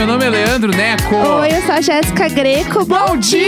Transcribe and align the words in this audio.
Meu 0.00 0.06
nome 0.06 0.24
é 0.24 0.30
Leandro 0.30 0.74
Neco. 0.74 1.14
Oi, 1.14 1.48
eu 1.54 1.60
sou 1.60 1.74
a 1.74 1.80
Jéssica 1.82 2.26
Greco. 2.30 2.86
Bom, 2.86 3.08
Bom 3.08 3.16
dia! 3.18 3.42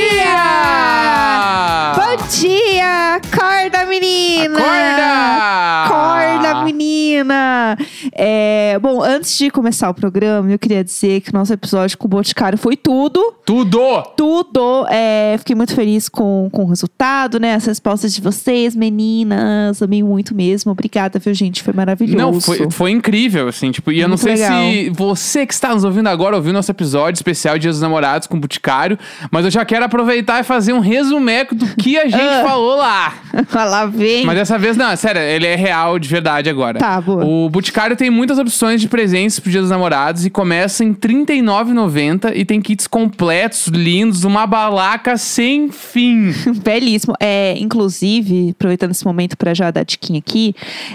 Bom 1.97 2.27
dia! 2.29 3.15
Acorda, 3.15 3.87
menina! 3.87 4.59
Acorda! 4.59 5.85
Acorda, 5.87 6.65
menina! 6.65 7.79
É, 8.15 8.79
bom, 8.81 9.03
antes 9.03 9.37
de 9.39 9.51
começar 9.51 9.89
o 9.89 9.95
programa, 9.95 10.51
eu 10.51 10.59
queria 10.59 10.85
dizer 10.85 11.21
que 11.23 11.31
o 11.31 11.33
nosso 11.33 11.53
episódio 11.53 11.97
com 11.97 12.07
o 12.07 12.09
Boticário 12.09 12.59
foi 12.59 12.77
tudo. 12.77 13.35
Tudo! 13.45 14.03
Tudo! 14.17 14.87
É, 14.91 15.37
fiquei 15.39 15.57
muito 15.57 15.75
feliz 15.75 16.09
com, 16.09 16.49
com 16.53 16.65
o 16.65 16.67
resultado, 16.69 17.41
né? 17.41 17.55
As 17.55 17.65
respostas 17.65 18.15
de 18.15 18.21
vocês, 18.21 18.77
meninas. 18.77 19.83
Amei 19.83 20.03
muito 20.03 20.35
mesmo. 20.35 20.73
Obrigada, 20.73 21.19
viu, 21.19 21.33
gente? 21.33 21.63
Foi 21.63 21.73
maravilhoso. 21.73 22.17
Não, 22.19 22.41
foi, 22.41 22.71
foi 22.71 22.91
incrível, 22.91 23.49
assim, 23.49 23.71
tipo, 23.71 23.91
e 23.91 24.01
eu 24.01 24.09
não 24.09 24.17
sei 24.17 24.35
legal. 24.35 24.63
se 24.63 24.91
você 24.91 25.47
que 25.47 25.55
está 25.55 25.73
nos 25.75 25.85
ouvindo 25.85 26.09
agora 26.09 26.37
ouviu 26.37 26.53
nosso 26.53 26.71
episódio 26.71 27.19
especial 27.19 27.59
Dia 27.59 27.71
dos 27.71 27.81
Namorados 27.81 28.27
com 28.27 28.37
o 28.37 28.41
Boticário, 28.41 28.99
mas 29.31 29.45
eu 29.45 29.51
já 29.51 29.65
quero 29.65 29.85
aproveitar 29.85 30.41
e 30.41 30.45
fazer 30.45 30.73
um 30.73 30.81
resumeco 30.81 31.55
do 31.55 31.67
que 31.77 31.97
a 31.99 32.05
gente 32.05 32.17
Ah. 32.33 32.45
falou 32.47 32.77
lá. 32.77 33.15
Lá 33.55 33.87
vem. 33.87 34.25
Mas 34.27 34.37
dessa 34.37 34.59
vez, 34.59 34.77
não, 34.77 34.95
sério, 34.97 35.21
ele 35.21 35.47
é 35.47 35.55
real 35.57 35.99
de 35.99 36.09
verdade 36.09 36.49
agora. 36.51 36.79
Tá, 36.79 37.01
boa. 37.01 37.25
O 37.25 37.49
Boticário 37.49 37.97
tem 38.03 38.11
muitas 38.11 38.37
opções 38.37 38.81
de 38.81 38.89
presentes 38.89 39.39
pro 39.39 39.49
Dia 39.49 39.61
dos 39.61 39.71
Namorados 39.71 40.27
e 40.27 40.31
começa 40.31 40.83
em 40.83 40.89
R$ 40.89 40.97
39,90 40.97 42.33
e 42.35 42.45
tem 42.45 42.61
kits 42.61 42.89
completos, 42.89 43.69
lindos, 43.69 44.25
uma 44.25 44.45
balaca 44.45 45.17
sem 45.17 45.71
fim. 45.71 46.33
Belíssimo. 46.65 47.15
É, 47.21 47.55
inclusive, 47.59 48.51
aproveitando 48.51 48.91
esse 48.91 49.05
momento 49.05 49.37
para 49.37 49.55
já 49.55 49.71
dar 49.71 49.85
diquinha 49.85 50.19
aqui, 50.19 50.53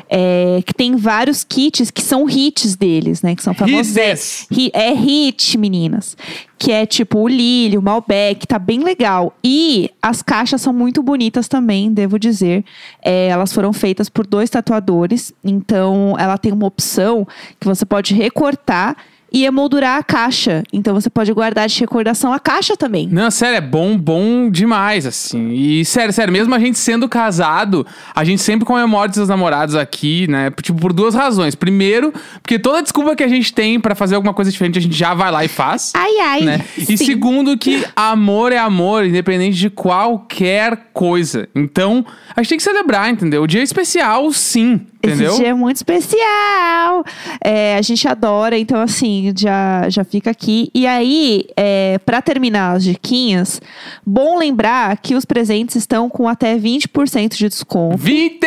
é, 0.09 0.62
que 0.66 0.73
tem 0.73 0.98
vários 0.98 1.45
kits 1.45 1.90
que 1.92 2.02
são 2.02 2.30
hits 2.30 2.76
deles, 2.76 3.22
né? 3.22 3.36
Que 3.38 3.42
são 3.44 3.54
famosos. 3.54 3.95
Hites. 3.95 4.45
Hi- 4.52 4.72
É 4.73 4.92
hit, 4.94 5.58
meninas. 5.58 6.17
Que 6.58 6.72
é 6.72 6.86
tipo 6.86 7.20
o 7.20 7.28
Lily, 7.28 7.78
o 7.78 7.82
Malbec, 7.82 8.48
tá 8.48 8.58
bem 8.58 8.84
legal. 8.84 9.36
E 9.44 9.92
as 10.02 10.22
caixas 10.22 10.62
são 10.62 10.74
muito 10.74 11.04
bonitas 11.04 11.48
também, 11.48 11.92
devo 11.92 12.18
dizer. 12.18 12.66
É, 13.02 13.28
elas 13.28 13.54
foram 13.54 13.72
feitas 13.72 14.10
por 14.10 14.26
dois 14.26 14.50
tatuadores, 14.50 15.34
então 15.44 16.16
ela 16.18 16.38
tem 16.38 16.52
uma 16.52 16.66
opção 16.66 17.28
que 17.60 17.68
você 17.68 17.86
pode 17.86 18.14
recortar 18.14 18.98
e 19.31 19.45
emoldurar 19.45 19.97
a 19.97 20.03
caixa. 20.03 20.64
Então 20.72 20.94
você 20.94 21.09
pode 21.09 21.31
guardar 21.33 21.67
de 21.67 21.80
recordação 21.80 22.31
a 22.31 22.39
caixa 22.39 22.75
também. 22.75 23.08
Não, 23.11 23.30
sério, 23.30 23.58
é 23.58 23.61
bom, 23.61 23.97
bom 23.97 24.50
demais, 24.50 25.06
assim. 25.06 25.52
E 25.52 25.86
sério, 25.86 26.14
sério, 26.14 26.31
mesmo 26.31 26.53
a 26.56 26.59
gente 26.59 26.80
sendo 26.80 27.08
casado, 27.09 27.86
a 28.16 28.23
gente 28.23 28.42
sempre 28.42 28.66
comemora 28.66 29.11
os 29.11 29.30
namorados 29.30 29.75
aqui, 29.75 30.28
né? 30.28 30.52
Tipo, 30.61 30.80
por 30.80 30.94
duas 30.94 31.14
razões. 31.14 31.55
Primeiro, 31.55 32.14
porque 32.42 32.58
toda 32.58 32.81
desculpa 32.81 33.16
que 33.16 33.23
a 33.23 33.28
gente 33.28 33.53
tem 33.53 33.80
pra 33.80 33.95
fazer 33.95 34.16
alguma 34.16 34.33
coisa 34.33 34.52
diferente, 34.52 34.80
a 34.80 34.81
gente 34.81 34.95
já 34.95 35.14
vai 35.14 35.31
lá 35.31 35.44
e 35.44 35.48
faz. 35.48 35.92
Ai, 35.98 36.20
ai. 36.20 36.42
né? 36.42 36.66
E 36.78 36.98
segundo, 36.98 37.58
que 37.58 37.83
amor 37.95 38.52
é 38.52 38.58
amor, 38.58 39.05
independente 39.05 39.58
de 39.58 39.70
qualquer 39.70 40.89
coisa. 40.94 41.48
Então, 41.55 42.05
a 42.36 42.42
gente 42.42 42.50
tem 42.50 42.58
que 42.58 42.64
celebrar, 42.64 43.09
entendeu? 43.09 43.44
O 43.44 43.48
dia 43.48 43.61
é 43.61 43.64
especial, 43.64 44.31
sim, 44.31 44.81
entendeu? 45.03 45.31
Esse 45.31 45.38
dia 45.39 45.50
é 45.50 45.53
muito 45.53 45.78
especial. 45.78 47.03
É, 47.44 47.75
a 47.78 47.81
gente 47.81 48.08
adora, 48.08 48.58
então 48.58 48.81
assim, 48.81 49.17
já, 49.36 49.90
já 49.90 50.04
fica 50.04 50.32
aqui. 50.32 50.70
E 50.73 50.86
aí, 50.88 51.46
é, 51.56 52.00
para 52.06 52.22
terminar 52.22 52.76
as 52.76 52.84
diquinhas, 52.84 53.62
bom 54.06 54.38
lembrar 54.38 54.98
que 54.98 55.16
os 55.16 55.26
presentes 55.26 55.76
estão 55.76 56.10
com 56.10 56.28
até 56.28 56.58
20% 56.58 57.36
de 57.36 57.50
desconto. 57.50 57.98
20! 57.98 58.38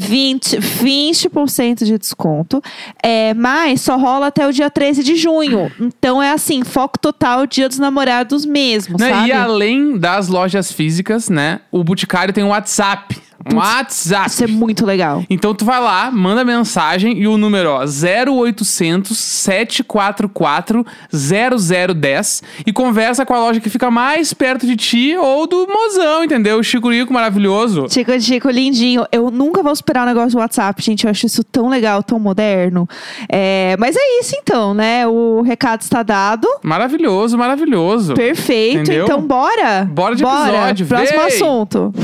20%, 0.00 0.58
20% 0.60 1.84
de 1.84 1.98
desconto. 1.98 2.60
É, 3.02 3.32
mas 3.34 3.80
só 3.80 3.96
rola 3.96 4.26
até 4.26 4.46
o 4.46 4.52
dia 4.52 4.68
13 4.70 5.02
de 5.04 5.16
junho. 5.16 5.70
Então 5.80 6.22
é 6.22 6.30
assim, 6.32 6.64
foco 6.64 6.98
total 6.98 7.46
Dia 7.46 7.68
dos 7.68 7.78
Namorados 7.78 8.44
mesmo, 8.44 8.98
Né? 8.98 9.10
sabe? 9.10 9.28
E 9.28 9.32
além 9.32 9.96
das 9.98 10.28
lojas 10.28 10.72
físicas, 10.72 11.28
né? 11.28 11.60
O 11.70 11.84
Boticário 11.84 12.34
tem 12.34 12.42
um 12.42 12.48
WhatsApp. 12.48 13.16
Um 13.52 13.56
WhatsApp. 13.56 14.28
Isso 14.28 14.44
é 14.44 14.46
muito 14.46 14.86
legal. 14.86 15.22
Então 15.28 15.54
tu 15.54 15.64
vai 15.64 15.80
lá, 15.80 16.10
manda 16.10 16.44
mensagem 16.44 17.18
e 17.18 17.26
o 17.28 17.36
número, 17.36 17.70
ó, 17.70 17.84
0800 17.84 19.16
744 19.18 20.84
0010 21.12 22.42
e 22.66 22.72
conversa 22.72 23.24
com 23.26 23.34
a 23.34 23.38
loja 23.38 23.60
que 23.60 23.68
fica 23.70 23.90
mais 23.90 24.32
perto 24.32 24.66
de 24.66 24.76
ti 24.76 25.16
ou 25.16 25.46
do 25.46 25.66
mozão, 25.66 26.24
entendeu? 26.24 26.58
O 26.58 26.62
Chico 26.64 26.90
Rico 26.90 27.12
maravilhoso. 27.12 27.86
Chico, 27.90 28.18
Chico, 28.20 28.48
lindinho. 28.50 29.04
Eu 29.12 29.30
nunca 29.30 29.62
vou 29.62 29.74
superar 29.74 30.04
o 30.04 30.06
negócio 30.06 30.32
do 30.32 30.38
WhatsApp, 30.38 30.82
gente. 30.82 31.04
Eu 31.04 31.10
acho 31.10 31.26
isso 31.26 31.44
tão 31.44 31.68
legal, 31.68 32.02
tão 32.02 32.18
moderno. 32.18 32.88
É, 33.28 33.76
mas 33.78 33.96
é 33.96 34.20
isso 34.20 34.34
então, 34.36 34.74
né? 34.74 35.06
O 35.06 35.42
recado 35.42 35.82
está 35.82 36.02
dado. 36.02 36.46
Maravilhoso, 36.62 37.36
maravilhoso. 37.36 38.14
Perfeito. 38.14 38.80
Entendeu? 38.80 39.04
Então, 39.04 39.20
bora. 39.22 39.84
Bora 39.90 40.14
de 40.16 40.22
bora. 40.22 40.48
episódio, 40.50 40.86
Próximo 40.86 41.18
vem. 41.18 41.26
assunto. 41.28 41.94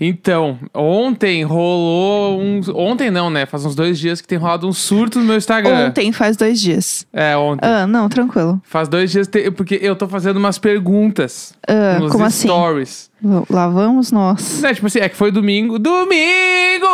Então, 0.00 0.58
ontem 0.72 1.42
rolou 1.44 2.40
uns. 2.40 2.68
Ontem 2.70 3.10
não, 3.10 3.28
né? 3.28 3.44
Faz 3.44 3.66
uns 3.66 3.74
dois 3.74 3.98
dias 3.98 4.20
que 4.22 4.26
tem 4.26 4.38
rolado 4.38 4.66
um 4.66 4.72
surto 4.72 5.18
no 5.18 5.24
meu 5.26 5.36
Instagram. 5.36 5.88
Ontem, 5.88 6.10
faz 6.10 6.36
dois 6.38 6.58
dias. 6.60 7.06
É, 7.12 7.36
ontem. 7.36 7.68
Ah, 7.68 7.86
não, 7.86 8.08
tranquilo. 8.08 8.60
Faz 8.64 8.88
dois 8.88 9.10
dias, 9.10 9.26
te- 9.28 9.50
porque 9.50 9.78
eu 9.82 9.94
tô 9.94 10.08
fazendo 10.08 10.38
umas 10.38 10.58
perguntas 10.58 11.52
Ah, 11.68 11.98
nos 12.00 12.12
como 12.12 12.24
assim? 12.24 12.48
stories. 12.48 13.10
V- 13.20 13.44
Lá 13.50 13.68
vamos 13.68 14.10
nós. 14.10 14.62
Né, 14.62 14.72
tipo 14.72 14.86
assim, 14.86 15.00
é 15.00 15.08
que 15.10 15.16
foi 15.16 15.30
domingo. 15.30 15.78
Domingo! 15.78 16.86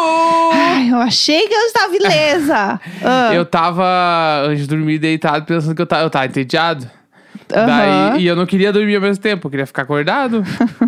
Ai, 0.52 0.90
eu 0.90 0.96
achei 0.98 1.46
que 1.46 1.54
eu 1.54 1.60
estava 1.66 1.94
ilesa. 1.94 2.80
Ah, 3.04 3.32
Eu 3.32 3.44
tava, 3.46 4.42
antes 4.48 4.62
de 4.62 4.68
dormir, 4.68 4.98
deitado, 4.98 5.44
pensando 5.46 5.74
que 5.76 5.82
eu 5.82 5.86
tava, 5.86 6.02
eu 6.02 6.10
tava 6.10 6.26
entediado. 6.26 6.90
Daí, 7.48 8.22
e 8.22 8.26
eu 8.26 8.34
não 8.34 8.44
queria 8.44 8.72
dormir 8.72 8.96
ao 8.96 9.00
mesmo 9.02 9.22
tempo, 9.22 9.46
eu 9.46 9.50
queria 9.50 9.66
ficar 9.66 9.82
acordado. 9.82 10.42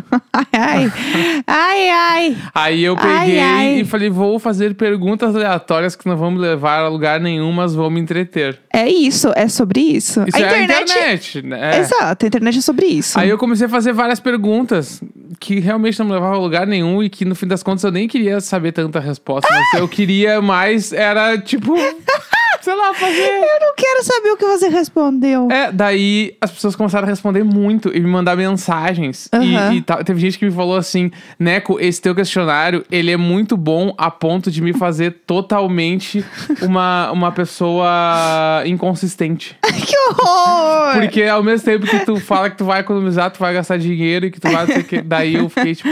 Ai, 0.59 0.85
ai. 0.85 1.43
ai, 1.47 1.91
ai. 1.91 2.37
Aí 2.55 2.85
eu 2.85 2.97
Ai, 2.99 3.21
peguei 3.27 3.41
ai. 3.41 3.81
e 3.81 3.85
falei, 3.85 4.11
vou 4.11 4.39
fazer 4.39 4.75
perguntas 4.75 5.35
aleatórias 5.35 5.95
que 5.97 6.07
não 6.09 6.17
vão 6.17 6.31
me 6.31 6.39
levar 6.39 6.81
a 6.81 6.89
lugar 6.89 7.21
nenhum, 7.21 7.53
mas 7.53 7.75
vão 7.75 7.89
me 7.91 8.01
entreter. 8.01 8.59
É 8.73 8.89
isso, 8.89 9.33
é 9.35 9.49
sobre 9.49 9.81
isso. 9.81 10.25
Isso 10.27 10.37
a 10.37 10.41
é 10.41 10.43
internet. 10.65 10.73
a 10.73 10.83
internet, 10.83 11.43
né? 11.43 11.79
Exato, 11.81 12.25
a 12.25 12.29
internet 12.29 12.59
é 12.59 12.61
sobre 12.63 12.87
isso. 12.87 13.19
Aí 13.19 13.29
eu 13.29 13.39
comecei 13.39 13.67
a 13.67 13.71
fazer 13.71 13.93
várias 13.93 14.21
perguntas 14.21 15.03
que 15.41 15.61
realmente 15.61 15.99
não 15.99 16.07
me 16.07 16.13
levavam 16.13 16.37
a 16.37 16.41
lugar 16.41 16.67
nenhum 16.67 17.03
e 17.03 17.09
que 17.09 17.25
no 17.25 17.35
fim 17.35 17.47
das 17.47 17.63
contas 17.63 17.85
eu 17.85 17.91
nem 17.93 18.09
queria 18.09 18.41
saber 18.41 18.73
tanta 18.73 18.99
resposta, 19.01 19.49
mas 19.51 19.81
eu 19.81 19.89
queria 19.89 20.41
mais, 20.43 20.93
era 20.93 21.39
tipo, 21.39 21.75
sei 22.61 22.75
lá, 22.75 22.93
fazer. 22.95 23.21
Eu 23.29 23.61
não 23.61 23.75
quero 23.77 24.05
saber 24.05 24.31
o 24.31 24.37
que 24.37 24.45
você 24.47 24.69
respondeu. 24.69 25.49
É, 25.51 25.71
daí 25.73 26.37
as 26.41 26.51
pessoas 26.51 26.75
começaram 26.77 27.07
a 27.07 27.11
responder 27.11 27.43
muito 27.45 27.95
e 27.95 28.01
me 28.01 28.09
mandar 28.09 28.37
mensagens. 28.37 29.29
E- 29.33 29.37
Aham. 29.57 29.75
E, 29.75 29.83
ta- 29.83 30.03
teve 30.05 30.21
gente 30.21 30.39
que 30.39 30.45
me 30.45 30.53
falou 30.53 30.77
assim: 30.77 31.11
Neco, 31.39 31.79
esse 31.81 32.01
teu 32.01 32.15
questionário, 32.15 32.85
ele 32.91 33.11
é 33.11 33.17
muito 33.17 33.57
bom 33.57 33.95
a 33.99 34.11
ponto 34.11 34.51
de 34.51 34.61
me 34.63 34.73
fazer 34.73 35.13
totalmente 35.27 36.25
uma, 36.63 37.11
uma 37.13 37.33
pessoa 37.33 38.63
inconsistente. 38.67 39.57
que 39.63 39.95
horror! 40.11 41.01
Porque 41.01 41.23
ao 41.25 41.43
mesmo 41.43 41.65
tempo 41.65 41.87
que 41.87 41.99
tu 42.05 42.17
fala 42.17 42.51
que 42.51 42.57
tu 42.57 42.65
vai 42.65 42.81
economizar, 42.81 43.31
tu 43.31 43.39
vai 43.39 43.55
gastar 43.55 43.79
dinheiro 43.79 44.27
e 44.27 44.31
que 44.31 44.41
tu 44.41 44.49
vai. 44.51 44.67
Daí 45.05 45.35
eu 45.35 45.49
fiquei 45.49 45.75
tipo. 45.75 45.89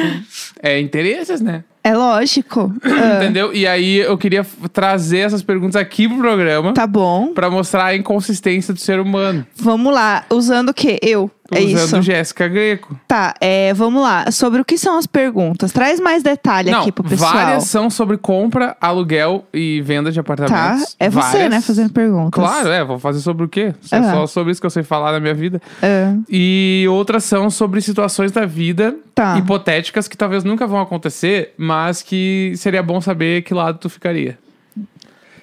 É 0.63 0.81
interesses, 0.81 1.41
né? 1.41 1.65
É 1.87 1.95
lógico. 1.95 2.73
Ah, 2.97 3.23
Entendeu? 3.23 3.53
E 3.55 3.67
aí 3.67 3.99
eu 3.99 4.17
queria 4.17 4.45
trazer 4.73 5.19
essas 5.19 5.43
perguntas 5.43 5.77
aqui 5.77 6.09
pro 6.09 6.17
programa 6.19 6.73
tá 6.73 6.87
bom. 6.87 7.33
pra 7.35 7.51
mostrar 7.51 7.85
a 7.87 7.97
inconsistência 7.97 8.73
do 8.73 8.81
ser 8.81 8.99
humano. 8.99 9.47
Vamos 9.55 9.93
lá. 9.93 10.25
Usando 10.31 10.71
o 10.71 10.75
quê? 10.75 10.99
Eu. 11.03 11.31
É 11.53 11.61
usando 11.61 12.01
isso. 12.01 12.03
Jéssica 12.03 12.49
Greco. 12.49 12.99
Tá, 13.07 13.35
é, 13.41 13.73
vamos 13.75 14.03
lá. 14.03 14.31
Sobre 14.31 14.61
o 14.61 14.65
que 14.65 14.77
são 14.77 14.99
as 14.99 15.07
perguntas. 15.07 15.71
Traz 15.73 16.01
mais 16.01 16.23
detalhe 16.23 16.71
Não, 16.71 16.81
aqui 16.81 16.91
pro 16.93 17.05
pessoal. 17.05 17.33
várias 17.33 17.65
são 17.65 17.89
sobre 17.89 18.17
compra, 18.17 18.77
aluguel 18.81 19.45
e 19.55 19.81
venda 19.83 20.11
de 20.11 20.17
Tá? 20.17 20.21
apartamentos. 20.23 20.97
É 20.99 21.09
você, 21.09 21.21
Várias. 21.33 21.51
né, 21.51 21.61
fazendo 21.61 21.91
perguntas. 21.93 22.33
Claro, 22.43 22.69
é. 22.71 22.85
Vou 22.85 22.99
fazer 22.99 23.21
sobre 23.21 23.45
o 23.45 23.49
quê? 23.49 23.75
É 23.93 23.97
Ah. 23.97 24.13
só 24.13 24.27
sobre 24.27 24.53
isso 24.53 24.61
que 24.61 24.67
eu 24.67 24.71
sei 24.71 24.83
falar 24.83 25.13
na 25.13 25.21
minha 25.21 25.35
vida. 25.35 25.61
Ah, 25.83 26.15
E 26.29 26.87
outras 26.91 27.25
são 27.25 27.49
sobre 27.51 27.81
situações 27.81 28.33
da 28.33 28.45
vida 28.45 28.95
Tá. 29.15 29.39
hipotéticas 29.39 30.09
que 30.09 30.17
talvez 30.17 30.43
nunca 30.45 30.67
vão 30.67 30.81
acontecer, 30.81 31.55
mas 31.57 32.03
que 32.03 32.53
seria 32.57 32.83
bom 32.83 33.01
saber 33.01 33.43
que 33.43 33.55
lado 33.55 33.79
tu 33.79 33.89
ficaria. 33.89 34.39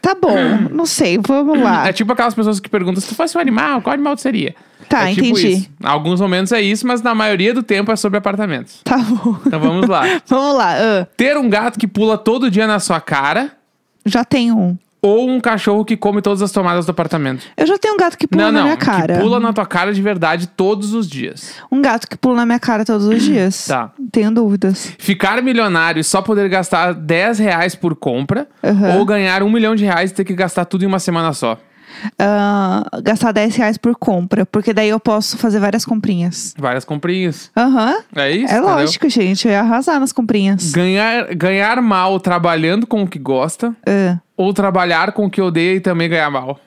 tá 0.01 0.13
bom. 0.15 0.35
Não 0.71 0.85
sei. 0.85 1.17
Vamos 1.25 1.61
lá. 1.61 1.87
É 1.87 1.93
tipo 1.93 2.11
aquelas 2.11 2.33
pessoas 2.33 2.59
que 2.59 2.69
perguntam: 2.69 3.01
se 3.01 3.07
tu 3.07 3.15
fosse 3.15 3.37
um 3.37 3.41
animal, 3.41 3.81
qual 3.81 3.93
animal 3.93 4.15
tu 4.15 4.21
seria? 4.21 4.53
Tá, 4.93 5.09
é 5.09 5.13
tipo 5.13 5.27
entendi. 5.27 5.47
Isso. 5.53 5.69
Alguns 5.83 6.21
momentos 6.21 6.51
é 6.51 6.61
isso, 6.61 6.85
mas 6.85 7.01
na 7.01 7.15
maioria 7.15 7.53
do 7.53 7.63
tempo 7.63 7.91
é 7.91 7.95
sobre 7.95 8.17
apartamentos. 8.17 8.81
Tá 8.83 8.97
bom. 8.97 9.37
Então 9.45 9.59
vamos 9.59 9.87
lá. 9.87 10.03
Vamos 10.27 10.55
lá. 10.57 10.73
ah, 10.77 11.07
Ter 11.17 11.37
um 11.37 11.49
gato 11.49 11.79
que 11.79 11.87
pula 11.87 12.17
todo 12.17 12.49
dia 12.51 12.67
na 12.67 12.79
sua 12.79 12.99
cara 13.01 13.51
já 14.05 14.23
tem 14.25 14.51
um. 14.51 14.77
ou 15.01 15.29
um 15.29 15.39
cachorro 15.39 15.83
que 15.85 15.95
come 15.97 16.21
todas 16.21 16.41
as 16.41 16.51
tomadas 16.51 16.85
do 16.85 16.91
apartamento? 16.91 17.45
Eu 17.57 17.65
já 17.65 17.77
tenho 17.77 17.93
um 17.93 17.97
gato 17.97 18.17
que 18.17 18.27
pula 18.27 18.45
não, 18.45 18.51
na 18.51 18.59
não. 18.59 18.65
minha 18.65 18.77
cara. 18.77 19.15
Que 19.15 19.21
pula 19.21 19.39
na 19.39 19.51
tua 19.53 19.65
cara 19.65 19.93
de 19.93 20.01
verdade 20.01 20.47
todos 20.47 20.93
os 20.93 21.07
dias. 21.09 21.55
Um 21.71 21.81
gato 21.81 22.07
que 22.07 22.15
pula 22.17 22.35
na 22.37 22.45
minha 22.45 22.59
cara 22.59 22.85
todos 22.85 23.05
os 23.07 23.21
dias. 23.23 23.65
Tá. 23.65 23.91
Tenho 24.11 24.31
dúvidas. 24.31 24.93
Ficar 24.99 25.41
milionário 25.41 25.99
e 25.99 26.03
só 26.03 26.21
poder 26.21 26.47
gastar 26.49 26.93
10 26.93 27.39
reais 27.39 27.75
por 27.75 27.95
compra 27.95 28.47
Aham. 28.63 28.95
ou 28.97 29.05
ganhar 29.05 29.41
um 29.43 29.49
milhão 29.49 29.75
de 29.75 29.83
reais 29.85 30.11
e 30.11 30.13
ter 30.13 30.23
que 30.25 30.33
gastar 30.33 30.65
tudo 30.65 30.83
em 30.83 30.87
uma 30.87 30.99
semana 30.99 31.33
só. 31.33 31.57
Ah, 32.19 32.83
gastar 33.03 33.31
10 33.31 33.55
reais 33.55 33.77
por 33.77 33.95
compra, 33.95 34.45
porque 34.45 34.73
daí 34.73 34.89
eu 34.89 34.99
posso 34.99 35.37
fazer 35.37 35.59
várias 35.59 35.85
comprinhas. 35.85 36.53
Várias 36.57 36.85
comprinhas. 36.85 37.49
Aham. 37.55 37.97
É 38.15 38.31
isso? 38.31 38.53
É 38.53 38.57
entendeu? 38.57 38.63
lógico, 38.75 39.09
gente. 39.09 39.47
Eu 39.47 39.51
ia 39.53 39.59
arrasar 39.61 39.99
nas 39.99 40.11
comprinhas. 40.11 40.71
Ganhar, 40.71 41.33
ganhar 41.35 41.81
mal 41.81 42.19
trabalhando 42.19 42.85
com 42.87 43.03
o 43.03 43.07
que 43.07 43.19
gosta 43.19 43.75
Ah. 43.87 44.17
ou 44.37 44.53
trabalhar 44.53 45.11
com 45.13 45.25
o 45.25 45.29
que 45.29 45.41
odeia 45.41 45.75
e 45.75 45.79
também 45.79 46.09
ganhar 46.09 46.29
mal. 46.29 46.59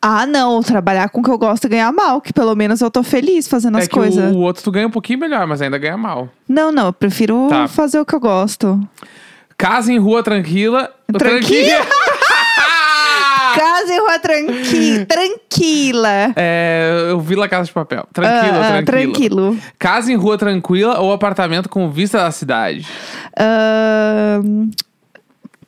Ah, 0.00 0.24
não. 0.26 0.62
Trabalhar 0.62 1.08
com 1.08 1.20
o 1.20 1.24
que 1.24 1.30
eu 1.30 1.38
gosto 1.38 1.64
e 1.64 1.68
ganhar 1.70 1.92
mal, 1.92 2.20
que 2.20 2.32
pelo 2.32 2.54
menos 2.54 2.80
eu 2.80 2.90
tô 2.90 3.02
feliz 3.02 3.48
fazendo 3.48 3.78
é 3.78 3.82
as 3.82 3.88
coisas. 3.88 4.32
o, 4.32 4.38
outro 4.38 4.62
tu 4.62 4.70
ganha 4.70 4.86
um 4.86 4.90
pouquinho 4.90 5.18
melhor, 5.18 5.44
mas 5.46 5.60
ainda 5.60 5.76
ganha 5.76 5.96
mal. 5.96 6.28
Não, 6.48 6.70
não. 6.70 6.86
Eu 6.86 6.92
prefiro 6.92 7.48
Tá. 7.48 7.66
fazer 7.66 7.98
o 7.98 8.06
que 8.06 8.14
eu 8.14 8.20
gosto. 8.20 8.80
Casa 9.56 9.92
em 9.92 9.98
rua 9.98 10.22
tranquila. 10.22 10.88
Tranquila? 11.18 11.78
Casa 11.84 11.88
em 13.92 13.98
rua 14.00 14.18
tranqui... 14.18 15.06
tranquila. 15.08 16.32
É, 16.36 17.06
eu 17.10 17.20
vi 17.20 17.34
La 17.34 17.48
Casa 17.48 17.64
de 17.64 17.72
Papel. 17.72 18.06
Tranquilo, 18.12 18.56
Ah, 18.58 18.78
ah, 18.78 18.82
tranquilo. 18.82 19.12
tranquilo. 19.12 19.58
Casa 19.78 20.12
em 20.12 20.16
rua 20.16 20.36
tranquila 20.38 20.98
ou 21.00 21.12
apartamento 21.12 21.68
com 21.68 21.90
vista 21.90 22.18
da 22.18 22.30
cidade? 22.30 22.86
Ahn, 23.38 24.70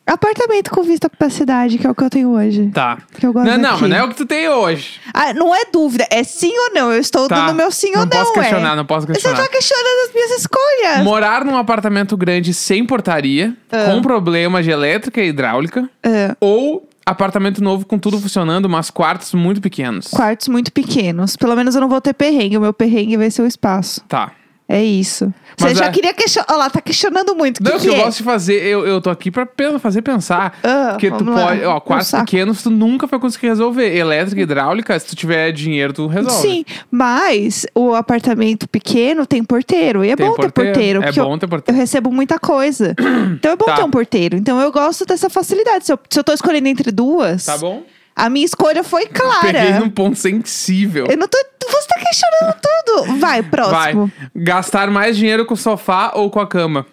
Apartamento 0.06 0.72
com 0.72 0.82
vista 0.82 1.08
pra 1.08 1.30
cidade, 1.30 1.78
que 1.78 1.86
é 1.86 1.90
o 1.90 1.94
que 1.94 2.02
eu 2.02 2.10
tenho 2.10 2.30
hoje. 2.30 2.68
Tá. 2.74 2.98
Que 3.16 3.24
eu 3.24 3.32
gosto 3.32 3.46
Não, 3.46 3.56
não, 3.56 3.62
daqui. 3.70 3.80
mas 3.82 3.90
não 3.90 3.96
é 3.96 4.02
o 4.02 4.08
que 4.08 4.16
tu 4.16 4.26
tem 4.26 4.48
hoje. 4.48 4.98
Ah, 5.14 5.32
não 5.32 5.54
é 5.54 5.60
dúvida, 5.72 6.04
é 6.10 6.24
sim 6.24 6.52
ou 6.52 6.74
não. 6.74 6.90
Eu 6.92 7.00
estou 7.00 7.28
Tá. 7.28 7.46
dando 7.46 7.54
meu 7.56 7.70
sim 7.70 7.92
Não 7.92 8.00
ou 8.00 8.06
não, 8.06 8.10
posso 8.10 8.32
é. 8.32 8.34
questionar, 8.40 8.74
não 8.74 8.84
posso 8.84 9.06
Você 9.06 9.12
questionar. 9.12 9.36
tá 9.36 9.48
questionando 9.48 10.08
as 10.08 10.12
minhas 10.12 10.30
escolhas. 10.32 11.04
Morar 11.04 11.44
num 11.44 11.56
apartamento 11.56 12.16
grande 12.16 12.52
sem 12.52 12.84
portaria, 12.84 13.54
Ah. 13.70 13.84
com 13.92 14.02
problemas 14.02 14.64
de 14.64 14.72
elétrica 14.72 15.20
e 15.22 15.28
hidráulica, 15.28 15.88
É, 16.02 16.34
ou 16.40 16.88
apartamento 17.04 17.62
novo 17.62 17.84
com 17.86 17.98
tudo 17.98 18.18
funcionando, 18.18 18.68
mas 18.68 18.90
quartos 18.90 19.34
muito 19.34 19.60
pequenos. 19.60 20.08
quartos 20.08 20.48
muito 20.48 20.72
pequenos. 20.72 21.36
Pelo 21.36 21.56
menos 21.56 21.74
eu 21.74 21.80
não 21.80 21.88
vou 21.88 22.00
ter 22.00 22.14
perrengue. 22.14 22.56
O 22.56 22.60
meu 22.60 22.72
perrengue 22.72 23.16
vai 23.16 23.30
ser 23.30 23.42
o 23.42 23.46
espaço. 23.46 24.00
Tá. 24.08 24.32
É 24.72 24.82
isso. 24.84 25.34
Mas 25.60 25.72
Você 25.72 25.78
já 25.80 25.86
é- 25.86 25.90
queria 25.90 26.14
questionar. 26.14 26.46
Olha 26.48 26.58
lá, 26.58 26.70
tá 26.70 26.80
questionando 26.80 27.34
muito. 27.34 27.60
Não, 27.62 27.72
que, 27.72 27.76
o 27.76 27.80
que 27.80 27.88
que 27.88 27.94
eu 27.94 28.00
é? 28.00 28.04
gosto 28.04 28.18
de 28.18 28.22
fazer, 28.22 28.62
eu, 28.62 28.86
eu 28.86 29.00
tô 29.00 29.10
aqui 29.10 29.28
pra 29.30 29.46
fazer 29.80 30.00
pensar. 30.00 30.56
Ah, 30.62 30.90
porque 30.92 31.10
tu 31.10 31.24
lá. 31.24 31.48
pode. 31.48 31.64
Ó, 31.64 31.80
quartos 31.80 32.08
saco. 32.08 32.24
pequenos 32.24 32.62
tu 32.62 32.70
nunca 32.70 33.06
vai 33.08 33.18
conseguir 33.18 33.48
resolver. 33.48 33.92
Elétrica 33.94 34.40
hidráulica, 34.40 34.96
se 34.98 35.06
tu 35.08 35.16
tiver 35.16 35.50
dinheiro, 35.50 35.92
tu 35.92 36.06
resolve. 36.06 36.40
Sim, 36.40 36.64
mas 36.90 37.66
o 37.74 37.94
apartamento 37.94 38.68
pequeno 38.68 39.26
tem 39.26 39.42
porteiro. 39.42 40.04
E 40.04 40.10
é 40.10 40.16
Tem 40.16 40.24
bom 40.26 40.34
ter 40.36 40.52
porteiro. 40.52 41.02
É 41.02 41.12
bom 41.12 41.32
eu, 41.34 41.38
ter 41.38 41.46
eu 41.46 41.48
porteiro. 41.48 41.78
recebo 41.80 42.12
muita 42.12 42.38
coisa. 42.38 42.94
então 43.34 43.50
é 43.52 43.56
bom 43.56 43.66
Tá. 43.66 43.74
ter 43.74 43.82
um 43.84 43.90
porteiro. 43.90 44.36
Então 44.36 44.60
eu 44.60 44.70
gosto 44.70 45.04
dessa 45.04 45.28
facilidade. 45.28 45.84
Se 45.84 45.92
eu, 45.92 45.98
se 46.08 46.18
eu 46.18 46.22
tô 46.24 46.32
escolhendo 46.32 46.68
entre 46.68 46.92
duas, 46.92 47.44
Tá 47.44 47.58
bom? 47.58 47.82
a 48.14 48.30
minha 48.30 48.46
escolha 48.46 48.84
foi 48.84 49.06
clara. 49.06 49.40
Peguei 49.52 49.72
num 49.80 49.90
ponto 49.90 50.16
sensível. 50.16 51.06
Eu 51.10 51.16
não 51.18 51.26
tô. 51.26 51.36
Você 51.70 51.88
tá 51.88 52.00
questionando 52.00 52.56
tudo. 52.60 53.18
Vai, 53.18 53.42
Vai. 53.42 53.42
próximo. 53.42 54.12
Gastar 54.34 54.90
mais 54.90 55.16
dinheiro 55.16 55.46
com 55.46 55.54
o 55.54 55.56
sofá 55.56 56.12
ou 56.14 56.30
com 56.30 56.40
a 56.40 56.46
cama? 56.46 56.86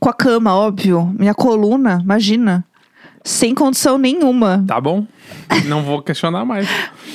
Com 0.00 0.08
a 0.08 0.12
cama, 0.12 0.54
óbvio. 0.54 1.14
Minha 1.18 1.34
coluna, 1.34 2.00
imagina. 2.02 2.64
Sem 3.24 3.54
condição 3.54 3.98
nenhuma. 3.98 4.64
Tá 4.66 4.80
bom? 4.80 5.04
Não 5.64 5.82
vou 5.82 6.00
questionar 6.00 6.44
mais. 6.44 6.68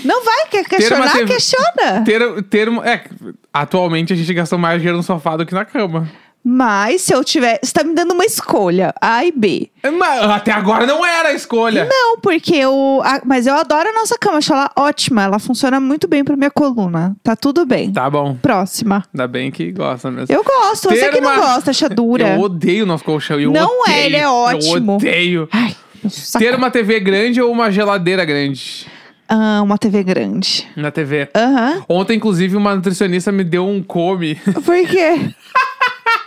Não 0.03 0.23
vai, 0.25 0.47
quer 0.47 0.65
questionar? 0.65 1.11
TV 1.11 1.33
Questiona. 1.33 2.03
Ter, 2.03 2.43
ter 2.43 2.67
é, 2.83 3.05
atualmente 3.53 4.11
a 4.11 4.15
gente 4.15 4.33
gastou 4.33 4.59
mais 4.59 4.79
dinheiro 4.79 4.97
no 4.97 5.03
sofá 5.03 5.37
do 5.37 5.45
que 5.45 5.53
na 5.53 5.63
cama. 5.63 6.09
Mas 6.43 7.01
se 7.03 7.13
eu 7.13 7.23
tiver. 7.23 7.59
Você 7.61 7.71
tá 7.71 7.83
me 7.83 7.93
dando 7.93 8.13
uma 8.13 8.25
escolha, 8.25 8.93
A 8.99 9.23
e 9.23 9.31
B. 9.31 9.69
Mas 9.83 10.21
até 10.23 10.51
agora 10.51 10.85
não 10.87 11.05
era 11.05 11.29
a 11.29 11.33
escolha. 11.33 11.85
Não, 11.89 12.17
porque 12.19 12.55
eu. 12.55 12.99
a- 13.03 13.21
mas 13.25 13.45
eu 13.45 13.53
adoro 13.55 13.89
a 13.89 13.93
nossa 13.93 14.17
cama, 14.17 14.37
acho 14.39 14.51
ela 14.51 14.71
ótima. 14.75 15.21
Ela 15.23 15.37
funciona 15.37 15.79
muito 15.79 16.07
bem 16.07 16.23
pra 16.23 16.35
minha 16.35 16.49
coluna. 16.49 17.15
Tá 17.21 17.35
tudo 17.35 17.65
bem. 17.65 17.91
Tá 17.93 18.09
bom. 18.09 18.35
Próxima. 18.41 19.03
Ainda 19.13 19.27
bem 19.27 19.51
que 19.51 19.71
gosta 19.71 20.09
mesmo. 20.09 20.33
Eu 20.35 20.43
gosto, 20.43 20.89
você 20.89 20.99
Ter 20.99 21.11
que 21.11 21.21
não 21.21 21.29
uma- 21.31 21.39
gosta, 21.39 21.69
acha 21.71 21.87
dura. 21.87 22.35
Eu 22.35 22.41
odeio 22.41 22.83
o 22.85 22.87
nosso 22.87 23.03
colchão. 23.03 23.39
Eu 23.39 23.51
Não 23.51 23.85
é, 23.85 23.91
odeio, 23.91 24.05
ele 24.05 24.15
é 24.17 24.27
ótimo. 24.27 24.91
Eu 24.93 24.95
odeio. 24.95 25.49
Ai, 25.51 25.75
saco. 26.09 26.43
Ter 26.43 26.55
uma 26.55 26.71
TV 26.71 26.99
grande 26.99 27.39
ou 27.39 27.51
uma 27.51 27.69
geladeira 27.71 28.25
grande 28.25 28.87
Ah, 29.29 29.61
uma 29.63 29.77
TV 29.77 30.03
grande. 30.03 30.67
na 30.75 30.89
TV. 30.89 31.29
Aham. 31.35 31.83
Ontem, 31.87 32.17
inclusive, 32.17 32.55
uma 32.57 32.75
nutricionista 32.75 33.31
me 33.31 33.43
deu 33.43 33.67
um 33.67 33.81
come. 33.83 34.35
Por 34.35 34.87
quê? 34.87 35.19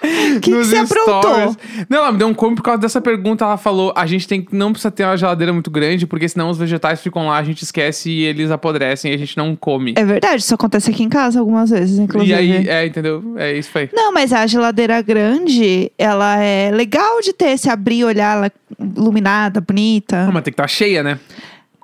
O 0.02 0.06
que, 0.40 0.40
que 0.40 0.50
nos 0.50 0.69
você 0.69 0.76
aprontou? 0.76 1.22
stories. 1.22 1.58
Não, 1.88 1.98
ela 1.98 2.12
me 2.12 2.19
deu 2.19 2.28
um 2.28 2.34
come 2.34 2.56
por 2.56 2.62
causa 2.62 2.81
dessa 2.81 3.00
pergunta. 3.00 3.44
Ela 3.44 3.56
falou: 3.56 3.92
a 3.96 4.06
gente 4.06 4.26
tem 4.28 4.42
que 4.42 4.54
não 4.54 4.72
precisa 4.72 4.90
ter 4.90 5.04
uma 5.04 5.16
geladeira 5.16 5.52
muito 5.52 5.70
grande, 5.70 6.06
porque 6.06 6.28
senão 6.28 6.50
os 6.50 6.58
vegetais 6.58 7.00
ficam 7.00 7.26
lá, 7.28 7.38
a 7.38 7.42
gente 7.42 7.62
esquece 7.62 8.10
e 8.10 8.25
eles 8.25 8.50
apodrecem 8.50 9.12
e 9.12 9.14
a 9.14 9.19
gente 9.19 9.36
não 9.36 9.56
come. 9.56 9.94
É 9.96 10.04
verdade, 10.04 10.42
isso 10.42 10.54
acontece 10.54 10.90
aqui 10.90 11.02
em 11.02 11.08
casa 11.08 11.40
algumas 11.40 11.70
vezes, 11.70 11.98
inclusive. 11.98 12.32
e 12.32 12.34
aí, 12.34 12.69
é, 12.69 12.86
entendeu? 12.86 13.34
É 13.36 13.52
isso 13.56 13.76
aí. 13.76 13.88
Não, 13.92 14.12
mas 14.12 14.32
a 14.32 14.46
geladeira 14.46 15.00
grande, 15.02 15.90
ela 15.98 16.38
é 16.38 16.70
legal 16.70 17.20
de 17.20 17.32
ter, 17.32 17.56
se 17.58 17.69
abrir, 17.70 18.04
olhar 18.04 18.36
ela 18.36 18.52
iluminada, 18.78 19.60
bonita. 19.60 20.26
Não, 20.26 20.32
mas 20.32 20.42
tem 20.42 20.52
que 20.52 20.60
estar 20.60 20.69
cheia, 20.69 21.02
né? 21.02 21.19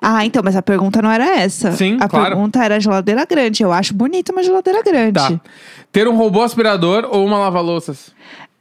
Ah, 0.01 0.25
então, 0.25 0.41
mas 0.43 0.55
a 0.55 0.63
pergunta 0.63 0.99
não 1.01 1.11
era 1.11 1.37
essa. 1.39 1.71
Sim, 1.73 1.97
A 2.01 2.09
claro. 2.09 2.25
pergunta 2.29 2.63
era 2.63 2.79
geladeira 2.79 3.23
grande. 3.23 3.61
Eu 3.61 3.71
acho 3.71 3.93
bonita 3.93 4.31
uma 4.31 4.41
geladeira 4.41 4.81
grande. 4.81 5.13
Tá. 5.13 5.39
Ter 5.91 6.07
um 6.07 6.15
robô 6.17 6.41
aspirador 6.41 7.07
ou 7.11 7.23
uma 7.23 7.37
lava-louças? 7.37 8.11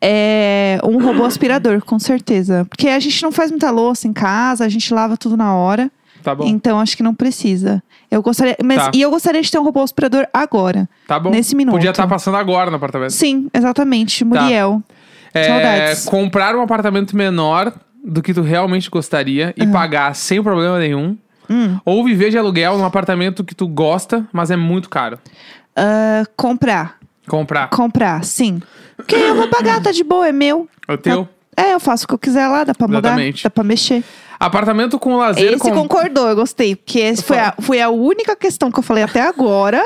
É 0.02 0.78
um 0.84 1.02
robô 1.02 1.24
aspirador, 1.24 1.82
com 1.84 1.98
certeza. 1.98 2.66
Porque 2.68 2.88
a 2.88 2.98
gente 2.98 3.22
não 3.22 3.32
faz 3.32 3.50
muita 3.50 3.70
louça 3.70 4.06
em 4.06 4.12
casa, 4.12 4.64
a 4.64 4.68
gente 4.68 4.92
lava 4.92 5.16
tudo 5.16 5.36
na 5.36 5.54
hora. 5.54 5.90
Tá 6.22 6.34
bom. 6.34 6.44
Então 6.46 6.78
acho 6.78 6.96
que 6.96 7.02
não 7.02 7.14
precisa. 7.14 7.82
Eu 8.10 8.22
gostaria. 8.22 8.56
Mas, 8.62 8.76
Tá. 8.84 8.90
E 8.94 9.00
eu 9.00 9.10
gostaria 9.10 9.40
de 9.40 9.50
ter 9.50 9.58
um 9.58 9.62
robô 9.64 9.82
aspirador 9.82 10.26
agora. 10.34 10.88
Tá 11.06 11.18
bom. 11.18 11.30
Nesse 11.30 11.54
minuto. 11.56 11.74
Podia 11.74 11.90
estar 11.90 12.06
passando 12.06 12.36
agora 12.36 12.70
no 12.70 12.76
apartamento. 12.76 13.12
Sim, 13.12 13.48
exatamente. 13.54 14.24
Muriel. 14.24 14.82
É, 15.32 15.44
Saudades. 15.44 16.04
comprar 16.06 16.54
um 16.56 16.60
apartamento 16.62 17.16
menor 17.16 17.72
do 18.04 18.20
que 18.22 18.34
tu 18.34 18.42
realmente 18.42 18.90
gostaria 18.90 19.54
e 19.56 19.66
pagar 19.66 20.14
sem 20.14 20.42
problema 20.42 20.78
nenhum. 20.78 21.16
Hum. 21.50 21.78
Ou 21.84 22.04
viver 22.04 22.30
de 22.30 22.38
aluguel 22.38 22.78
num 22.78 22.84
apartamento 22.84 23.42
que 23.42 23.54
tu 23.54 23.66
gosta, 23.66 24.24
mas 24.32 24.50
é 24.50 24.56
muito 24.56 24.88
caro. 24.88 25.18
Ah, 25.74 26.24
comprar. 26.36 26.98
Comprar. 27.26 27.68
Comprar, 27.70 28.24
sim. 28.24 28.60
Porque 28.96 29.14
eu 29.14 29.34
vou 29.34 29.48
pagar, 29.48 29.82
tá 29.82 29.92
de 29.92 30.04
boa, 30.04 30.28
é 30.28 30.32
meu. 30.32 30.68
É 30.86 30.96
teu. 30.96 31.28
É, 31.56 31.74
eu 31.74 31.80
faço 31.80 32.04
o 32.04 32.08
que 32.08 32.14
eu 32.14 32.18
quiser 32.18 32.46
lá, 32.48 32.64
dá 32.64 32.74
pra 32.74 32.86
mudar, 32.86 33.08
Exatamente. 33.08 33.42
dá 33.44 33.50
pra 33.50 33.64
mexer. 33.64 34.04
Apartamento 34.38 34.98
com 34.98 35.16
lazer. 35.16 35.52
Esse 35.52 35.58
com... 35.58 35.72
concordou, 35.72 36.28
eu 36.28 36.36
gostei. 36.36 36.74
Porque 36.74 36.98
esse 36.98 37.22
foi 37.22 37.38
a, 37.38 37.54
foi 37.60 37.80
a 37.82 37.90
única 37.90 38.34
questão 38.34 38.70
que 38.70 38.78
eu 38.78 38.82
falei 38.82 39.04
até 39.04 39.20
agora 39.20 39.84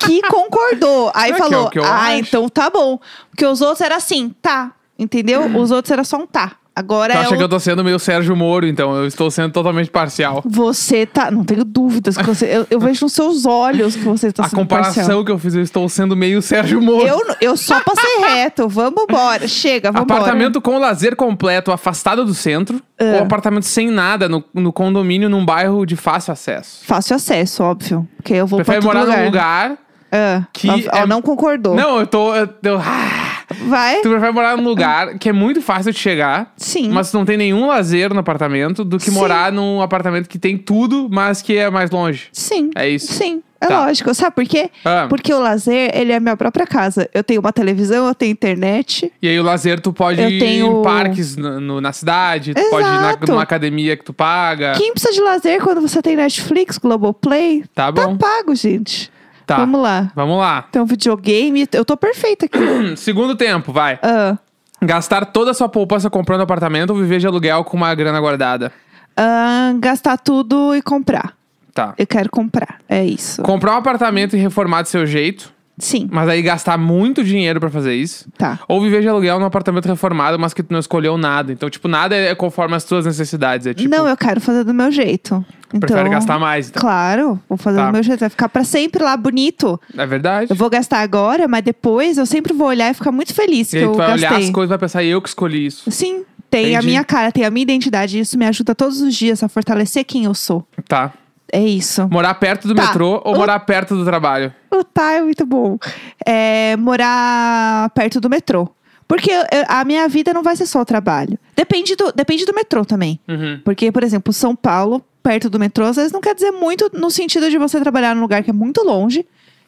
que 0.00 0.20
concordou. 0.22 1.12
Aí 1.14 1.30
É 1.30 1.34
que 1.34 1.40
é 1.42 1.44
falou, 1.44 1.70
que 1.70 1.78
ah, 1.78 2.06
acho." 2.06 2.16
então 2.16 2.48
tá 2.48 2.68
bom. 2.68 2.98
Porque 3.30 3.46
os 3.46 3.60
outros 3.60 3.80
era 3.80 3.96
assim, 3.96 4.34
tá. 4.42 4.72
Entendeu? 4.98 5.46
Os 5.56 5.70
outros 5.70 5.92
era 5.92 6.02
só 6.02 6.16
um 6.18 6.26
tá. 6.26 6.52
Agora 6.74 7.12
Tu 7.12 7.18
é 7.18 7.20
acha 7.22 7.34
o... 7.34 7.36
que 7.36 7.42
eu 7.42 7.48
tô 7.48 7.58
sendo 7.58 7.82
meio 7.84 7.98
Sérgio 7.98 8.34
Moro, 8.36 8.66
então 8.66 8.94
eu 8.94 9.06
estou 9.06 9.30
sendo 9.30 9.52
totalmente 9.52 9.90
parcial. 9.90 10.40
Você 10.46 11.04
tá. 11.04 11.30
Não 11.30 11.44
tenho 11.44 11.64
dúvidas 11.64 12.16
que 12.16 12.22
você. 12.22 12.46
Eu, 12.46 12.66
eu 12.70 12.78
vejo 12.80 13.04
nos 13.04 13.12
seus 13.12 13.44
olhos 13.44 13.96
que 13.96 14.02
você 14.04 14.32
tá 14.32 14.44
A 14.44 14.48
sendo 14.48 14.60
comparação 14.60 14.94
parcial. 14.94 15.24
que 15.24 15.32
eu 15.32 15.38
fiz, 15.38 15.54
eu 15.54 15.62
estou 15.62 15.88
sendo 15.88 16.16
meio 16.16 16.40
Sérgio 16.40 16.80
Moro. 16.80 17.06
Eu, 17.06 17.20
eu 17.40 17.56
só 17.56 17.80
passei 17.80 18.18
reto. 18.24 18.68
Vamos 18.68 19.02
embora. 19.08 19.46
Chega, 19.48 19.90
vamos 19.90 20.04
embora. 20.04 20.20
Apartamento 20.20 20.60
com 20.60 20.78
lazer 20.78 21.16
completo, 21.16 21.72
afastado 21.72 22.24
do 22.24 22.32
centro. 22.34 22.80
É. 22.96 23.16
Ou 23.16 23.22
apartamento 23.22 23.64
sem 23.64 23.90
nada, 23.90 24.28
no, 24.28 24.44
no 24.54 24.72
condomínio, 24.72 25.28
num 25.28 25.44
bairro 25.44 25.84
de 25.84 25.96
fácil 25.96 26.32
acesso. 26.32 26.84
Fácil 26.84 27.16
acesso, 27.16 27.62
óbvio. 27.64 28.08
Porque 28.16 28.34
eu 28.34 28.46
vou 28.46 28.58
Prefere 28.58 28.84
morar 28.84 29.00
num 29.00 29.06
lugar. 29.06 29.24
lugar. 29.24 29.78
Ah, 30.12 30.42
que 30.52 30.68
ó, 30.92 30.96
é- 30.98 31.06
não 31.06 31.22
concordou. 31.22 31.74
Não, 31.74 31.98
eu 32.00 32.06
tô. 32.06 32.34
Eu, 32.34 32.48
eu- 32.64 32.78
ah, 32.78 33.19
Vai? 33.68 34.00
tu 34.00 34.08
prefere 34.08 34.32
morar 34.32 34.56
num 34.56 34.64
lugar 34.64 35.18
que 35.18 35.28
é 35.28 35.32
muito 35.32 35.60
fácil 35.60 35.92
de 35.92 35.98
chegar. 35.98 36.52
Sim. 36.56 36.90
Mas 36.90 37.12
não 37.12 37.24
tem 37.24 37.36
nenhum 37.36 37.66
lazer 37.66 38.12
no 38.14 38.20
apartamento 38.20 38.84
do 38.84 38.98
que 38.98 39.10
Sim. 39.10 39.16
morar 39.16 39.50
num 39.52 39.80
apartamento 39.82 40.28
que 40.28 40.38
tem 40.38 40.56
tudo, 40.56 41.08
mas 41.10 41.42
que 41.42 41.56
é 41.56 41.68
mais 41.70 41.90
longe. 41.90 42.28
Sim. 42.32 42.70
É 42.74 42.88
isso. 42.88 43.12
Sim. 43.12 43.42
É 43.62 43.66
Tá. 43.66 43.84
lógico. 43.84 44.14
Sabe 44.14 44.34
por 44.34 44.44
quê? 44.46 44.70
Ah. 44.84 45.04
Porque 45.08 45.34
o 45.34 45.38
lazer, 45.38 45.90
ele 45.94 46.12
é 46.12 46.16
a 46.16 46.20
minha 46.20 46.34
própria 46.36 46.66
casa. 46.66 47.10
Eu 47.12 47.22
tenho 47.22 47.40
uma 47.40 47.52
televisão, 47.52 48.06
eu 48.08 48.14
tenho 48.14 48.32
internet. 48.32 49.12
E 49.20 49.28
aí 49.28 49.38
o 49.38 49.42
lazer 49.42 49.80
tu 49.80 49.92
pode 49.92 50.18
Eu 50.18 50.30
ir 50.30 50.38
tenho- 50.38 50.80
em 50.80 50.82
parques 50.82 51.36
no- 51.36 51.60
no- 51.60 51.80
na 51.80 51.92
cidade, 51.92 52.54
tu 52.54 52.70
pode 52.70 52.86
ir 52.86 52.90
na, 52.90 53.08
Exato. 53.10 53.30
numa 53.32 53.42
academia 53.42 53.96
que 53.98 54.04
tu 54.04 54.14
paga. 54.14 54.72
Quem 54.78 54.92
precisa 54.92 55.12
de 55.12 55.20
lazer 55.20 55.60
quando 55.60 55.82
você 55.82 56.00
tem 56.00 56.16
Netflix, 56.16 56.78
Globoplay? 56.78 57.64
Tá 57.74 57.92
bom. 57.92 58.16
Tá 58.16 58.28
pago, 58.28 58.54
gente. 58.54 59.10
Tá. 59.50 59.56
Vamos 59.56 59.82
lá. 59.82 60.12
Vamos 60.14 60.38
lá. 60.38 60.62
Tem 60.70 60.80
um 60.80 60.84
videogame. 60.84 61.66
Eu 61.72 61.84
tô 61.84 61.96
perfeita 61.96 62.46
aqui. 62.46 62.58
Segundo 62.96 63.34
tempo, 63.34 63.72
vai. 63.72 63.98
Ah, 64.00 64.38
Gastar 64.80 65.26
toda 65.26 65.50
a 65.50 65.54
sua 65.54 65.68
poupança 65.68 66.08
comprando 66.08 66.40
apartamento 66.42 66.90
ou 66.90 66.96
viver 66.96 67.18
de 67.18 67.26
aluguel 67.26 67.64
com 67.64 67.76
uma 67.76 67.92
grana 67.94 68.20
guardada? 68.20 68.72
ah, 69.16 69.72
gastar 69.80 70.16
tudo 70.18 70.74
e 70.74 70.80
comprar. 70.80 71.34
Tá. 71.74 71.94
Eu 71.98 72.06
quero 72.06 72.30
comprar. 72.30 72.78
É 72.88 73.04
isso. 73.04 73.42
Comprar 73.42 73.74
um 73.74 73.78
apartamento 73.78 74.36
e 74.36 74.38
reformar 74.38 74.82
do 74.82 74.88
seu 74.88 75.04
jeito, 75.04 75.52
Sim. 75.78 76.08
mas 76.12 76.28
aí 76.28 76.40
gastar 76.42 76.78
muito 76.78 77.22
dinheiro 77.24 77.58
pra 77.60 77.68
fazer 77.70 77.94
isso. 77.94 78.28
Tá. 78.38 78.60
Ou 78.68 78.80
viver 78.80 79.02
de 79.02 79.08
aluguel 79.08 79.38
num 79.40 79.46
apartamento 79.46 79.86
reformado, 79.86 80.38
mas 80.38 80.54
que 80.54 80.62
tu 80.62 80.72
não 80.72 80.78
escolheu 80.80 81.18
nada. 81.18 81.52
Então, 81.52 81.68
tipo, 81.68 81.88
nada 81.88 82.14
é 82.16 82.34
conforme 82.34 82.74
as 82.76 82.84
tuas 82.84 83.04
necessidades. 83.04 83.66
É 83.66 83.74
tipo. 83.74 83.90
Não, 83.90 84.06
eu 84.08 84.16
quero 84.16 84.40
fazer 84.40 84.62
do 84.64 84.72
meu 84.72 84.90
jeito. 84.90 85.44
Então, 85.72 85.80
Prefere 85.86 86.08
gastar 86.10 86.38
mais, 86.38 86.68
então. 86.68 86.80
Claro, 86.80 87.40
vou 87.48 87.56
fazer 87.56 87.78
Tá. 87.78 87.86
do 87.86 87.92
meu 87.92 88.02
jeito. 88.02 88.20
Vai 88.20 88.28
ficar 88.28 88.48
pra 88.48 88.64
sempre 88.64 89.02
lá 89.04 89.16
bonito. 89.16 89.80
É 89.96 90.04
verdade. 90.04 90.50
Eu 90.50 90.56
vou 90.56 90.68
gastar 90.68 90.98
agora, 91.00 91.46
mas 91.46 91.62
depois 91.62 92.18
eu 92.18 92.26
sempre 92.26 92.52
vou 92.52 92.66
olhar 92.68 92.90
e 92.90 92.94
ficar 92.94 93.12
muito 93.12 93.32
feliz 93.32 93.68
E 93.68 93.70
que 93.72 93.76
aí 93.78 93.82
eu 93.84 93.92
tu 93.92 93.96
vai 93.98 94.08
gastei. 94.08 94.28
olhar 94.28 94.38
as 94.40 94.50
coisas 94.50 94.68
e 94.68 94.70
vai 94.70 94.78
pensar, 94.78 95.04
eu 95.04 95.22
que 95.22 95.28
escolhi 95.28 95.64
isso. 95.66 95.88
Sim, 95.90 96.24
tem 96.50 96.66
a 96.66 96.78
Entendi. 96.78 96.86
minha 96.88 97.04
cara, 97.04 97.30
tem 97.30 97.44
a 97.44 97.50
minha 97.50 97.62
identidade. 97.62 98.18
Isso 98.18 98.36
me 98.36 98.46
ajuda 98.46 98.74
todos 98.74 99.00
os 99.00 99.14
dias 99.14 99.42
a 99.44 99.48
fortalecer 99.48 100.04
quem 100.04 100.24
eu 100.24 100.34
sou. 100.34 100.66
Tá. 100.88 101.12
É 101.52 101.60
isso. 101.60 102.08
Morar 102.10 102.34
perto 102.34 102.66
do 102.68 102.74
Tá. 102.74 102.86
metrô 102.86 103.20
ou 103.24 103.34
O- 103.34 103.38
morar 103.38 103.58
perto 103.60 103.96
do 103.96 104.04
trabalho? 104.04 104.52
O 104.72 104.84
tá 104.84 105.12
é 105.12 105.20
muito 105.22 105.44
bom. 105.46 105.78
É 106.26 106.76
morar 106.76 107.90
perto 107.90 108.20
do 108.20 108.28
metrô. 108.30 108.68
Porque 109.10 109.30
eu- 109.30 109.44
a 109.68 109.84
minha 109.84 110.08
vida 110.08 110.32
não 110.32 110.42
vai 110.42 110.54
ser 110.56 110.66
só 110.66 110.80
o 110.80 110.84
trabalho. 110.84 111.38
Depende 111.56 111.96
do, 111.96 112.12
depende 112.12 112.44
do 112.46 112.54
metrô 112.54 112.84
também. 112.84 113.18
Uhum. 113.28 113.60
Porque, 113.64 113.90
por 113.90 114.02
exemplo, 114.04 114.32
São 114.32 114.54
Paulo, 114.54 115.04
perto 115.22 115.50
do 115.50 115.58
metrô, 115.58 115.84
às 115.84 115.96
vezes 115.96 116.12
não 116.12 116.20
quer 116.20 116.34
dizer 116.34 116.50
muito 116.52 116.90
no 116.94 117.10
sentido 117.10 117.50
de 117.50 117.58
você 117.58 117.80
trabalhar 117.80 118.14
num 118.14 118.22
lugar 118.22 118.42
que 118.42 118.50
é 118.50 118.52
muito 118.52 118.82
longe. 118.82 119.26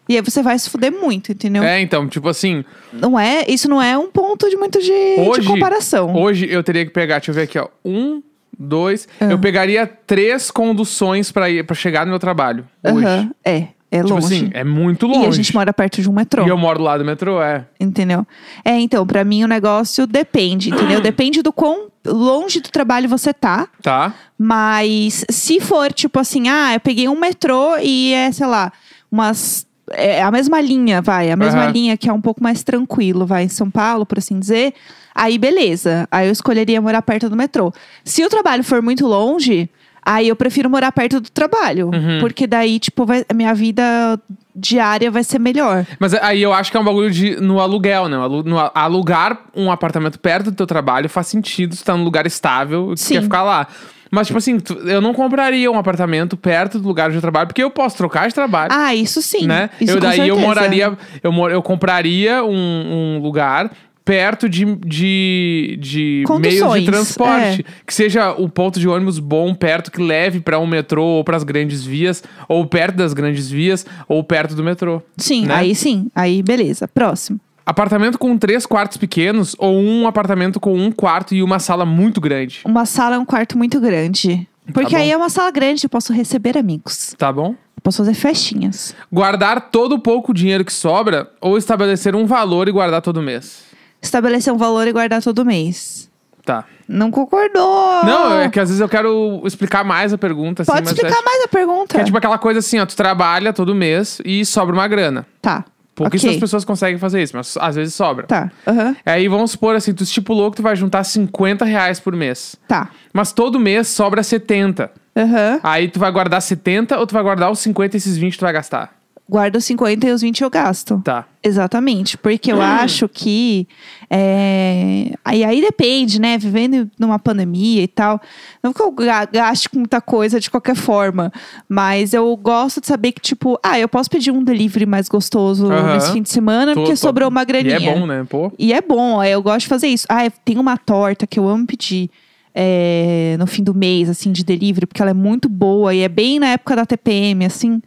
E 0.08 0.16
aí 0.16 0.22
você 0.22 0.42
vai 0.42 0.58
se 0.58 0.68
fuder 0.68 0.90
muito, 0.92 1.30
entendeu? 1.32 1.62
É, 1.62 1.80
então, 1.80 2.08
tipo 2.08 2.28
assim, 2.28 2.64
Não 2.92 3.18
é, 3.18 3.44
isso 3.48 3.68
não 3.68 3.80
é 3.80 3.96
um 3.96 4.10
ponto 4.10 4.48
de 4.50 4.56
muito 4.56 4.80
de, 4.80 4.86
de 4.88 5.20
Hoje- 5.20 5.46
comparação. 5.46 6.14
hoje 6.16 6.46
eu 6.50 6.62
teria 6.62 6.84
que 6.84 6.90
pegar, 6.90 7.18
deixa 7.18 7.30
eu 7.30 7.34
ver 7.34 7.42
aqui, 7.42 7.58
ó. 7.58 7.68
Um, 7.84 8.20
dois. 8.58 9.06
Ah. 9.20 9.26
Eu 9.26 9.38
pegaria 9.38 9.86
três 9.86 10.50
conduções 10.50 11.30
pra 11.30 11.46
chegar 11.74 12.04
no 12.04 12.10
meu 12.10 12.18
trabalho. 12.18 12.66
Hoje. 12.84 13.06
Aham, 13.06 13.30
É, 13.44 13.68
é 13.92 14.02
Tipo 14.02 14.14
longe. 14.14 14.26
assim, 14.34 14.50
é 14.54 14.64
muito 14.64 15.06
longe. 15.06 15.24
E 15.24 15.26
a 15.26 15.30
gente 15.30 15.54
mora 15.54 15.70
perto 15.72 16.00
de 16.00 16.08
um 16.08 16.14
metrô. 16.14 16.46
E 16.46 16.48
eu 16.48 16.56
moro 16.56 16.78
do 16.78 16.84
lado 16.84 17.00
do 17.00 17.04
metrô, 17.04 17.42
é. 17.42 17.66
Entendeu? 17.78 18.26
É, 18.64 18.72
então, 18.80 19.06
pra 19.06 19.22
mim 19.22 19.44
o 19.44 19.46
negócio 19.46 20.06
depende, 20.06 20.70
entendeu? 20.70 20.98
Depende 21.12 21.42
do 21.42 21.52
quão 21.52 21.88
longe 22.06 22.60
do 22.60 22.70
trabalho 22.70 23.06
você 23.08 23.34
tá. 23.34 23.68
Tá? 23.82 24.14
Mas 24.38 25.24
se 25.30 25.60
for 25.60 25.92
tipo 25.92 26.18
assim, 26.18 26.48
ah, 26.48 26.72
eu 26.74 26.80
peguei 26.80 27.06
um 27.08 27.20
metrô 27.20 27.76
e 27.80 28.12
é, 28.14 28.32
sei 28.32 28.46
lá, 28.46 28.72
umas. 29.10 29.66
É 29.90 30.22
a 30.22 30.30
mesma 30.30 30.58
linha, 30.60 31.02
vai. 31.02 31.30
A 31.30 31.36
mesma 31.36 31.64
Aham. 31.64 31.72
linha 31.72 31.96
que 31.98 32.08
é 32.08 32.12
um 32.12 32.20
pouco 32.20 32.42
mais 32.42 32.62
tranquilo, 32.62 33.26
vai, 33.26 33.44
em 33.44 33.48
São 33.48 33.70
Paulo, 33.70 34.06
por 34.06 34.16
assim 34.18 34.38
dizer. 34.38 34.72
Aí, 35.14 35.36
beleza. 35.36 36.08
Aí 36.10 36.28
eu 36.28 36.32
escolheria 36.32 36.80
morar 36.80 37.02
perto 37.02 37.28
do 37.28 37.36
metrô. 37.36 37.70
Se 38.02 38.24
o 38.24 38.30
trabalho 38.30 38.64
for 38.64 38.80
muito 38.80 39.06
longe, 39.06 39.68
aí 40.04 40.28
eu 40.28 40.36
prefiro 40.36 40.68
morar 40.68 40.90
perto 40.92 41.20
do 41.20 41.30
trabalho. 41.30 41.90
Uhum. 41.92 42.18
Porque 42.20 42.46
daí, 42.46 42.78
tipo, 42.78 43.06
vai- 43.06 43.24
a 43.28 43.34
minha 43.34 43.54
vida 43.54 44.18
diária 44.54 45.10
vai 45.10 45.24
ser 45.24 45.38
melhor. 45.38 45.86
Mas 45.98 46.12
aí 46.14 46.42
eu 46.42 46.52
acho 46.52 46.70
que 46.70 46.76
é 46.76 46.80
um 46.80 46.84
bagulho 46.84 47.10
de, 47.10 47.36
no 47.40 47.58
aluguel, 47.60 48.08
né? 48.08 48.16
Alu- 48.16 48.42
no 48.42 48.58
alugar 48.74 49.38
um 49.56 49.70
apartamento 49.70 50.18
perto 50.18 50.50
do 50.50 50.56
teu 50.56 50.66
trabalho 50.66 51.08
faz 51.08 51.26
sentido, 51.28 51.74
se 51.74 51.82
tá 51.84 51.96
num 51.96 52.04
lugar 52.04 52.26
estável 52.26 52.92
e 52.92 52.98
Sim. 52.98 53.14
quer 53.14 53.22
ficar 53.22 53.42
lá. 53.42 53.66
Mas, 54.10 54.26
tipo 54.26 54.36
assim, 54.38 54.60
tu- 54.60 54.74
eu 54.74 55.00
não 55.00 55.14
compraria 55.14 55.70
um 55.72 55.78
apartamento 55.78 56.36
perto 56.36 56.78
do 56.78 56.86
lugar 56.86 57.06
onde 57.08 57.16
eu 57.16 57.22
trabalho, 57.22 57.46
porque 57.46 57.62
eu 57.62 57.70
posso 57.70 57.96
trocar 57.96 58.28
de 58.28 58.34
trabalho. 58.34 58.70
Ah, 58.70 58.94
isso 58.94 59.22
sim. 59.22 59.46
né? 59.46 59.70
Isso 59.80 59.94
eu 59.96 60.00
daí 60.00 60.28
eu 60.28 60.38
moraria, 60.38 60.92
eu, 61.22 61.32
mor- 61.32 61.50
eu 61.50 61.62
compraria 61.62 62.44
um, 62.44 63.16
um 63.16 63.22
lugar 63.22 63.70
perto 64.04 64.48
de, 64.48 64.64
de, 64.76 65.78
de 65.80 66.24
meios 66.40 66.74
de 66.74 66.84
transporte. 66.86 67.64
é. 67.66 67.82
Que 67.86 67.94
seja 67.94 68.32
o 68.32 68.48
ponto 68.48 68.78
de 68.80 68.88
ônibus 68.88 69.18
bom, 69.18 69.54
perto, 69.54 69.90
que 69.90 70.02
leve 70.02 70.40
pra 70.40 70.58
um 70.58 70.66
metrô 70.66 71.04
ou 71.04 71.24
pras 71.24 71.44
grandes 71.44 71.84
vias, 71.84 72.22
ou 72.48 72.66
perto 72.66 72.96
das 72.96 73.12
grandes 73.12 73.50
vias, 73.50 73.86
ou 74.08 74.22
perto 74.24 74.54
do 74.54 74.64
metrô. 74.64 75.02
Sim, 75.16 75.46
né? 75.46 75.54
aí 75.54 75.74
sim. 75.74 76.08
Aí, 76.14 76.42
beleza. 76.42 76.88
Próximo. 76.88 77.40
Apartamento 77.64 78.18
com 78.18 78.36
três 78.36 78.66
quartos 78.66 78.96
pequenos 78.96 79.54
ou 79.56 79.78
um 79.78 80.06
apartamento 80.06 80.58
com 80.58 80.74
um 80.74 80.90
quarto 80.90 81.32
e 81.32 81.42
uma 81.42 81.60
sala 81.60 81.86
muito 81.86 82.20
grande. 82.20 82.60
Uma 82.64 82.84
sala 82.84 83.14
é 83.14 83.18
um 83.18 83.24
quarto 83.24 83.56
muito 83.56 83.80
grande. 83.80 84.48
Porque 84.72 84.90
Tá 84.92 84.98
aí 84.98 85.10
é 85.10 85.16
uma 85.16 85.28
sala 85.28 85.50
grande, 85.50 85.84
eu 85.84 85.90
posso 85.90 86.12
receber 86.12 86.58
amigos. 86.58 87.14
Tá 87.16 87.32
bom? 87.32 87.50
Eu 87.50 87.82
posso 87.82 87.98
fazer 87.98 88.14
festinhas. 88.14 88.94
Guardar 89.12 89.70
todo 89.70 89.94
o 89.94 89.98
pouco 89.98 90.34
dinheiro 90.34 90.64
que 90.64 90.72
sobra 90.72 91.30
ou 91.40 91.56
estabelecer 91.56 92.16
um 92.16 92.26
valor 92.26 92.68
e 92.68 92.72
guardar 92.72 93.00
todo 93.00 93.22
mês. 93.22 93.62
Estabelecer 94.02 94.52
um 94.52 94.58
valor 94.58 94.86
e 94.86 94.92
guardar 94.92 95.22
todo 95.22 95.44
mês. 95.44 96.10
Tá. 96.44 96.64
Não 96.88 97.10
concordou! 97.10 98.04
Não, 98.04 98.40
é 98.40 98.48
que 98.48 98.58
às 98.58 98.68
vezes 98.68 98.80
eu 98.80 98.88
quero 98.88 99.40
explicar 99.44 99.84
mais 99.84 100.12
a 100.12 100.18
pergunta. 100.18 100.62
Assim, 100.62 100.72
Pode 100.72 100.84
mas 100.84 100.92
explicar 100.92 101.16
acho 101.16 101.24
mais 101.24 101.44
a 101.44 101.48
pergunta. 101.48 101.94
Que 101.94 102.00
é 102.00 102.04
tipo 102.04 102.18
aquela 102.18 102.36
coisa 102.36 102.58
assim, 102.58 102.80
ó, 102.80 102.86
tu 102.86 102.96
trabalha 102.96 103.52
todo 103.52 103.74
mês 103.74 104.20
e 104.24 104.44
sobra 104.44 104.74
uma 104.74 104.88
grana. 104.88 105.24
Tá. 105.40 105.64
Pouquíssimas 105.94 106.34
ok. 106.34 106.40
pessoas 106.40 106.64
conseguem 106.64 106.98
fazer 106.98 107.22
isso, 107.22 107.36
mas 107.36 107.56
às 107.60 107.76
vezes 107.76 107.94
sobra. 107.94 108.26
Tá. 108.26 108.50
Aham. 108.66 108.96
Aí 109.04 109.28
vamos 109.28 109.52
supor 109.52 109.76
assim, 109.76 109.92
tu 109.92 110.02
estipulou 110.02 110.50
que 110.50 110.56
tu 110.56 110.62
vai 110.62 110.74
juntar 110.74 111.04
50 111.04 111.64
reais 111.64 112.00
por 112.00 112.16
mês. 112.16 112.56
Tá. 112.66 112.90
Mas 113.12 113.32
todo 113.32 113.60
mês 113.60 113.88
sobra 113.88 114.22
70. 114.22 114.90
Aham. 115.16 115.60
Aí 115.62 115.88
tu 115.88 116.00
vai 116.00 116.10
guardar 116.10 116.40
70 116.40 116.98
ou 116.98 117.06
tu 117.06 117.12
vai 117.12 117.22
guardar 117.22 117.50
os 117.50 117.58
50 117.60 117.96
e 117.96 117.98
esses 117.98 118.16
20 118.16 118.38
tu 118.38 118.40
vai 118.40 118.52
gastar? 118.52 119.01
Guardo 119.32 119.56
os 119.56 119.64
50 119.64 120.06
e 120.06 120.12
os 120.12 120.20
20 120.20 120.42
eu 120.42 120.50
gasto. 120.50 121.00
Tá. 121.02 121.24
Exatamente, 121.42 122.18
porque 122.18 122.52
Hum. 122.52 122.56
eu 122.56 122.60
acho 122.62 123.08
que. 123.08 123.66
É... 124.10 125.12
Aí, 125.24 125.42
aí 125.42 125.60
depende, 125.62 126.20
né? 126.20 126.36
Vivendo 126.36 126.90
numa 126.98 127.18
pandemia 127.18 127.82
e 127.82 127.88
tal. 127.88 128.20
Não 128.62 128.72
que 128.74 128.82
eu 128.82 128.90
ga- 128.92 129.24
gaste 129.24 129.70
com 129.70 129.78
muita 129.78 130.00
coisa 130.02 130.38
de 130.38 130.50
qualquer 130.50 130.76
forma, 130.76 131.32
mas 131.68 132.12
eu 132.12 132.36
gosto 132.36 132.80
de 132.80 132.86
saber 132.86 133.12
que, 133.12 133.20
tipo, 133.22 133.58
ah, 133.62 133.78
eu 133.80 133.88
posso 133.88 134.10
pedir 134.10 134.30
um 134.30 134.44
delivery 134.44 134.84
mais 134.84 135.08
gostoso 135.08 135.70
Aham. 135.72 135.94
nesse 135.94 136.12
fim 136.12 136.22
de 136.22 136.28
semana, 136.30 136.74
Tô- 136.74 136.80
porque 136.80 136.92
tô- 136.92 136.96
sobrou 136.98 137.28
uma 137.28 137.42
graninha. 137.44 137.78
E 137.78 137.86
é 137.88 137.94
bom, 137.94 138.06
né? 138.06 138.26
Pô. 138.28 138.52
E 138.58 138.72
é 138.72 138.80
bom, 138.82 139.18
aí 139.18 139.32
eu 139.32 139.42
gosto 139.42 139.60
de 139.60 139.68
fazer 139.68 139.88
isso. 139.88 140.06
Ah, 140.10 140.30
tem 140.44 140.58
uma 140.58 140.76
torta 140.76 141.26
que 141.26 141.38
eu 141.38 141.48
amo 141.48 141.66
pedir. 141.66 142.10
é, 142.54 143.34
no 143.38 143.46
fim 143.46 143.62
do 143.64 143.72
mês, 143.74 144.10
assim, 144.10 144.30
de 144.30 144.44
delivery, 144.44 144.84
porque 144.86 145.00
ela 145.00 145.10
é 145.12 145.14
muito 145.14 145.48
boa 145.48 145.94
e 145.94 146.00
é 146.02 146.08
bem 146.08 146.38
na 146.38 146.48
época 146.48 146.76
da 146.76 146.84
TPM, 146.84 147.46
assim. 147.46 147.80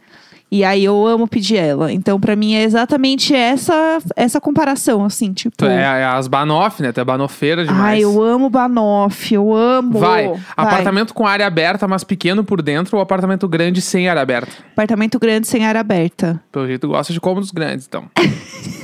E 0.50 0.62
aí 0.62 0.84
eu 0.84 1.06
amo 1.06 1.26
pedir 1.26 1.56
ela. 1.56 1.92
Então, 1.92 2.20
pra 2.20 2.36
mim, 2.36 2.54
é 2.54 2.62
exatamente 2.62 3.34
essa 3.34 3.98
essa 4.14 4.40
comparação, 4.40 5.04
assim, 5.04 5.32
tipo. 5.32 5.64
É, 5.64 5.82
é 5.82 6.04
as 6.04 6.28
banoff, 6.28 6.80
né? 6.82 6.92
Tu 6.92 7.00
é 7.00 7.04
banofeira 7.04 7.64
demais. 7.64 7.82
Ai, 7.82 8.04
eu 8.04 8.22
amo 8.22 8.48
Banoff, 8.48 9.34
eu 9.34 9.54
amo. 9.54 9.98
Vai. 9.98 10.32
Apartamento 10.56 11.12
com 11.12 11.26
área 11.26 11.46
aberta, 11.46 11.88
mas 11.88 12.04
pequeno 12.04 12.44
por 12.44 12.62
dentro, 12.62 12.96
ou 12.96 13.02
apartamento 13.02 13.48
grande 13.48 13.80
sem 13.80 14.08
área 14.08 14.22
aberta? 14.22 14.52
Apartamento 14.72 15.18
grande 15.18 15.46
sem 15.46 15.66
área 15.66 15.80
aberta. 15.80 16.40
Pelo 16.52 16.66
jeito, 16.66 16.86
gosta 16.88 17.12
de 17.12 17.20
cômodos 17.20 17.50
grandes, 17.50 17.86
então. 17.86 18.04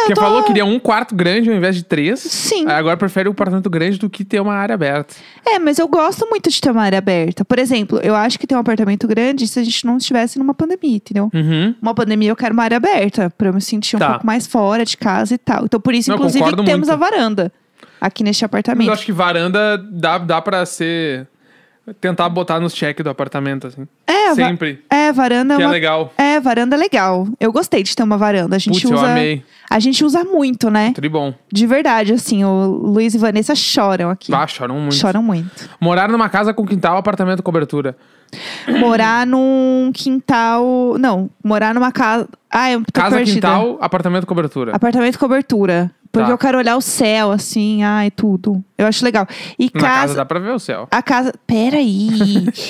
Porque 0.00 0.14
tô... 0.14 0.20
falou 0.20 0.40
que 0.42 0.48
queria 0.48 0.64
um 0.64 0.78
quarto 0.78 1.14
grande 1.14 1.50
ao 1.50 1.56
invés 1.56 1.74
de 1.76 1.82
três. 1.82 2.20
Sim. 2.20 2.66
Agora 2.68 2.96
prefere 2.96 3.28
um 3.28 3.32
apartamento 3.32 3.68
grande 3.70 3.98
do 3.98 4.08
que 4.10 4.24
ter 4.24 4.40
uma 4.40 4.54
área 4.54 4.74
aberta. 4.74 5.14
É, 5.46 5.58
mas 5.58 5.78
eu 5.78 5.86
gosto 5.88 6.26
muito 6.28 6.50
de 6.50 6.60
ter 6.60 6.70
uma 6.70 6.82
área 6.82 6.98
aberta. 6.98 7.44
Por 7.44 7.58
exemplo, 7.58 7.98
eu 8.02 8.14
acho 8.14 8.38
que 8.38 8.46
ter 8.46 8.54
um 8.54 8.58
apartamento 8.58 9.06
grande 9.06 9.46
se 9.48 9.58
a 9.58 9.64
gente 9.64 9.84
não 9.84 9.96
estivesse 9.96 10.38
numa 10.38 10.54
pandemia, 10.54 10.96
entendeu? 10.96 11.30
Uhum. 11.32 11.74
Uma 11.80 11.94
pandemia 11.94 12.30
eu 12.30 12.36
quero 12.36 12.52
uma 12.54 12.62
área 12.64 12.76
aberta, 12.76 13.30
pra 13.36 13.48
eu 13.48 13.52
me 13.54 13.60
sentir 13.60 13.96
um 13.96 13.98
Tá. 13.98 14.10
pouco 14.10 14.26
mais 14.26 14.46
fora 14.46 14.84
de 14.84 14.96
casa 14.96 15.34
e 15.34 15.38
tal. 15.38 15.64
Então, 15.64 15.80
por 15.80 15.94
isso, 15.94 16.08
Não, 16.10 16.16
inclusive, 16.16 16.44
que 16.44 16.64
temos 16.64 16.88
muito. 16.88 16.90
a 16.92 16.96
varanda 16.96 17.52
aqui 18.00 18.22
neste 18.24 18.42
Mas 18.42 18.46
apartamento. 18.46 18.86
eu 18.88 18.92
acho 18.92 19.04
que 19.04 19.12
varanda 19.12 19.76
dá, 19.78 20.18
dá 20.18 20.40
pra 20.40 20.64
ser. 20.64 21.26
Tentar 22.00 22.28
botar 22.28 22.60
nos 22.60 22.74
check 22.74 23.00
do 23.02 23.10
apartamento, 23.10 23.66
assim. 23.66 23.86
É, 24.06 24.34
Sempre. 24.34 24.82
É, 24.90 25.12
varanda 25.12 25.56
Que 25.56 25.62
é 25.62 25.64
é 25.64 25.66
uma... 25.66 25.72
legal. 25.72 26.12
É, 26.16 26.40
varanda 26.40 26.76
é 26.76 26.78
legal. 26.78 27.26
Eu 27.38 27.52
gostei 27.52 27.82
de 27.82 27.94
ter 27.96 28.02
uma 28.02 28.16
varanda. 28.18 28.56
A 28.56 28.58
gente 28.58 28.80
Putz, 28.82 28.90
eu 28.90 28.96
usa. 28.96 29.10
amei. 29.10 29.42
A 29.68 29.78
gente 29.78 30.04
usa 30.04 30.24
muito, 30.24 30.70
né? 30.70 30.92
Tribom. 30.94 31.32
De 31.52 31.66
verdade, 31.66 32.12
assim, 32.12 32.44
o 32.44 32.64
Luiz 32.66 33.14
e 33.14 33.18
Vanessa 33.18 33.54
choram 33.54 34.10
aqui. 34.10 34.32
Ah, 34.34 34.46
choram 34.46 34.76
muito. 34.76 34.94
Choram 34.94 35.22
muito. 35.22 35.50
Morar 35.80 36.08
numa 36.08 36.28
casa 36.28 36.52
com 36.52 36.66
quintal, 36.66 36.96
apartamento 36.96 37.42
cobertura. 37.42 37.96
morar 38.80 39.26
num 39.26 39.90
quintal. 39.94 40.96
Não, 40.98 41.30
morar 41.42 41.74
numa 41.74 41.90
casa. 41.92 42.28
Ah, 42.50 42.70
eu 42.70 42.80
tô 42.84 43.00
Casa, 43.00 43.16
perdida. 43.16 43.34
quintal, 43.48 43.78
apartamento 43.80 44.26
cobertura. 44.26 44.74
Apartamento 44.74 45.18
cobertura. 45.18 45.90
Porque 46.12 46.26
Tá. 46.26 46.32
eu 46.32 46.38
quero 46.38 46.58
olhar 46.58 46.76
o 46.76 46.80
céu, 46.80 47.30
assim, 47.30 47.84
ai, 47.84 48.10
tudo. 48.10 48.62
Eu 48.76 48.86
acho 48.86 49.04
legal. 49.04 49.28
E 49.56 49.70
casa 49.70 49.86
casa. 49.86 50.14
dá 50.16 50.24
pra 50.24 50.40
ver 50.40 50.50
o 50.52 50.58
céu. 50.58 50.88
A 50.90 51.00
casa. 51.02 51.32
Peraí. 51.46 52.08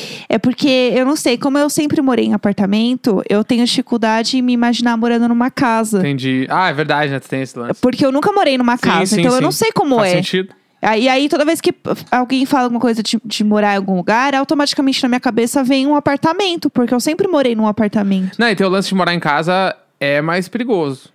é 0.28 0.38
porque 0.38 0.92
eu 0.94 1.06
não 1.06 1.16
sei, 1.16 1.38
como 1.38 1.56
eu 1.56 1.70
sempre 1.70 2.02
morei 2.02 2.26
em 2.26 2.34
apartamento, 2.34 3.22
eu 3.28 3.42
tenho 3.42 3.64
dificuldade 3.64 4.36
em 4.36 4.42
me 4.42 4.52
imaginar 4.52 4.96
morando 4.96 5.26
numa 5.28 5.50
casa. 5.50 6.00
Entendi. 6.00 6.46
Ah, 6.50 6.68
é 6.68 6.72
verdade, 6.74 7.12
né? 7.12 7.18
Tu 7.18 7.28
tem 7.28 7.40
esse 7.40 7.58
lance. 7.58 7.80
Porque 7.80 8.04
eu 8.04 8.12
nunca 8.12 8.30
morei 8.32 8.58
numa 8.58 8.76
casa, 8.76 9.14
sim, 9.14 9.20
então 9.20 9.32
eu 9.32 9.38
sim. 9.38 9.42
não 9.44 9.52
sei 9.52 9.72
como 9.72 9.96
Faz 9.96 10.12
é. 10.12 10.16
sentido. 10.16 10.54
Aí, 10.82 11.08
aí, 11.08 11.28
toda 11.28 11.44
vez 11.44 11.60
que 11.60 11.74
alguém 12.10 12.46
fala 12.46 12.64
alguma 12.64 12.80
coisa 12.80 13.02
de, 13.02 13.20
de 13.22 13.44
morar 13.44 13.74
em 13.74 13.76
algum 13.76 13.96
lugar, 13.96 14.34
automaticamente 14.34 15.02
na 15.02 15.10
minha 15.10 15.20
cabeça 15.20 15.62
vem 15.62 15.86
um 15.86 15.94
apartamento, 15.94 16.70
porque 16.70 16.94
eu 16.94 17.00
sempre 17.00 17.28
morei 17.28 17.54
num 17.54 17.66
apartamento. 17.66 18.38
Não, 18.38 18.48
e 18.48 18.56
teu 18.56 18.68
lance 18.68 18.88
de 18.88 18.94
morar 18.94 19.12
em 19.14 19.20
casa 19.20 19.76
é 19.98 20.22
mais 20.22 20.48
perigoso. 20.48 21.10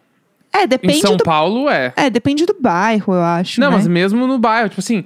É, 0.55 0.63
Em 0.63 0.67
depende 0.67 1.01
São 1.01 1.17
do. 1.17 1.23
Paulo 1.23 1.69
é. 1.69 1.93
É, 1.95 2.09
depende 2.09 2.45
do 2.45 2.55
bairro, 2.59 3.13
eu 3.13 3.21
acho. 3.21 3.59
Não, 3.59 3.69
né? 3.69 3.77
mas 3.77 3.87
mesmo 3.87 4.25
no 4.25 4.39
bairro, 4.39 4.69
tipo 4.69 4.79
assim, 4.81 5.03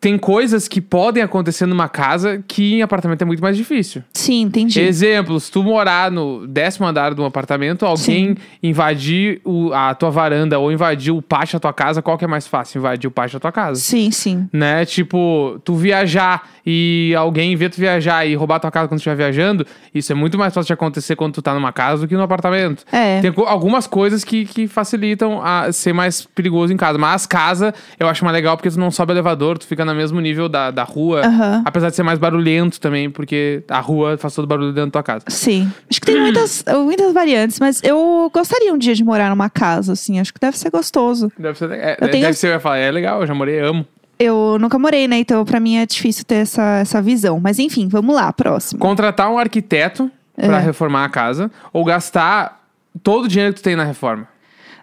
tem 0.00 0.16
coisas 0.16 0.68
que 0.68 0.80
podem 0.80 1.22
acontecer 1.22 1.66
numa 1.66 1.88
casa 1.88 2.42
que 2.46 2.74
em 2.74 2.82
apartamento 2.82 3.22
é 3.22 3.24
muito 3.24 3.42
mais 3.42 3.56
difícil. 3.56 4.02
Sim, 4.12 4.42
entendi. 4.42 4.80
Exemplo, 4.80 5.38
se 5.40 5.50
tu 5.50 5.62
morar 5.64 6.10
no 6.10 6.46
décimo 6.46 6.86
andar 6.86 7.14
de 7.14 7.20
um 7.20 7.24
apartamento, 7.24 7.84
alguém 7.84 8.36
invadir 8.62 9.40
o- 9.44 9.72
a 9.72 9.94
tua 9.94 10.10
varanda 10.10 10.58
ou 10.58 10.70
invadir 10.70 11.12
o 11.12 11.20
pátio 11.22 11.54
da 11.54 11.60
tua 11.60 11.72
casa, 11.72 12.00
qual 12.02 12.16
que 12.16 12.24
é 12.24 12.28
mais 12.28 12.46
fácil? 12.46 12.78
Invadir 12.78 13.08
o 13.08 13.10
pátio 13.10 13.34
da 13.36 13.40
tua 13.40 13.52
casa. 13.52 13.80
Sim, 13.80 14.10
sim. 14.10 14.48
Né? 14.52 14.84
Tipo, 14.84 15.60
tu 15.64 15.74
viajar 15.74 16.48
e 16.64 17.14
alguém 17.16 17.56
ver 17.56 17.70
tu 17.70 17.80
viajar 17.80 18.26
e 18.26 18.34
roubar 18.34 18.60
tua 18.60 18.70
casa 18.70 18.86
quando 18.86 18.98
tu 18.98 19.00
estiver 19.00 19.16
viajando, 19.16 19.66
isso 19.94 20.12
é 20.12 20.14
muito 20.14 20.36
mais 20.38 20.52
fácil 20.54 20.66
de 20.68 20.72
acontecer 20.74 21.16
quando 21.16 21.34
tu 21.34 21.42
tá 21.42 21.54
numa 21.54 21.72
casa 21.72 22.02
do 22.02 22.08
que 22.08 22.14
no 22.14 22.22
apartamento. 22.22 22.84
É. 22.92 23.20
Tem 23.20 23.32
algumas 23.46 23.86
coisas 23.86 24.22
que, 24.22 24.44
que 24.44 24.68
facilitam 24.68 25.40
a 25.42 25.72
ser 25.72 25.92
mais 25.92 26.22
perigoso 26.26 26.72
em 26.72 26.76
casa. 26.76 26.98
Mas 26.98 27.26
casa 27.26 27.74
eu 27.98 28.06
acho 28.08 28.24
mais 28.24 28.34
legal 28.34 28.56
porque 28.56 28.70
tu 28.70 28.78
não 28.78 28.90
sobe 28.90 29.12
elevador, 29.12 29.47
tu 29.56 29.66
fica 29.66 29.84
no 29.84 29.94
mesmo 29.94 30.20
nível 30.20 30.48
da, 30.48 30.70
da 30.70 30.82
rua. 30.82 31.24
Aham. 31.24 31.62
Apesar 31.64 31.88
de 31.90 31.96
ser 31.96 32.02
mais 32.02 32.18
barulhento 32.18 32.80
também, 32.80 33.08
porque 33.08 33.62
a 33.68 33.78
rua 33.80 34.18
faz 34.18 34.34
todo 34.34 34.44
o 34.44 34.48
barulho 34.48 34.72
dentro 34.72 34.86
da 34.90 34.92
tua 34.92 35.02
casa. 35.02 35.24
Sim. 35.28 35.72
Acho 35.88 36.00
que 36.00 36.06
tem 36.06 36.20
muitas, 36.20 36.64
muitas 36.84 37.12
variantes, 37.14 37.60
mas 37.60 37.80
eu 37.84 38.30
gostaria 38.34 38.74
um 38.74 38.78
dia 38.78 38.94
de 38.94 39.04
morar 39.04 39.30
numa 39.30 39.48
casa, 39.48 39.92
assim. 39.92 40.18
Acho 40.20 40.34
que 40.34 40.40
deve 40.40 40.58
ser 40.58 40.70
gostoso. 40.70 41.30
Deve 41.38 41.56
ser, 41.56 41.70
é, 41.70 41.96
Eu 42.00 42.10
tenho- 42.10 42.24
deve 42.24 42.36
ser, 42.36 42.48
eu 42.48 42.52
ia 42.52 42.60
falar, 42.60 42.78
é 42.78 42.90
legal, 42.90 43.20
eu 43.20 43.26
já 43.26 43.34
morei, 43.34 43.60
amo. 43.60 43.86
Eu 44.18 44.56
nunca 44.60 44.76
morei, 44.80 45.06
né? 45.06 45.16
Então, 45.18 45.44
pra 45.44 45.60
mim 45.60 45.76
é 45.76 45.86
difícil 45.86 46.24
ter 46.24 46.36
essa, 46.36 46.78
essa 46.80 47.00
visão. 47.00 47.38
Mas 47.40 47.60
enfim, 47.60 47.86
vamos 47.86 48.14
lá, 48.16 48.32
próximo. 48.32 48.80
Contratar 48.80 49.30
um 49.30 49.38
arquiteto 49.38 50.10
pra 50.34 50.58
É. 50.58 50.60
reformar 50.60 51.04
a 51.04 51.08
casa 51.08 51.48
ou 51.72 51.84
gastar 51.84 52.64
todo 53.00 53.26
o 53.26 53.28
dinheiro 53.28 53.54
que 53.54 53.60
tu 53.60 53.64
tem 53.64 53.76
na 53.76 53.84
reforma. 53.84 54.26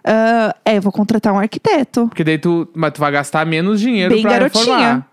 Ah, 0.06 0.54
é, 0.64 0.76
eu 0.78 0.82
vou 0.82 0.92
contratar 0.92 1.32
um 1.32 1.38
arquiteto. 1.38 2.06
Porque 2.08 2.22
daí 2.22 2.38
tu, 2.38 2.68
mas 2.74 2.92
tu 2.92 3.00
vai 3.00 3.10
gastar 3.10 3.44
menos 3.44 3.80
dinheiro 3.80 4.14
Bem 4.14 4.22
pra 4.22 4.30
garotinha. 4.32 4.62
reformar. 4.64 5.06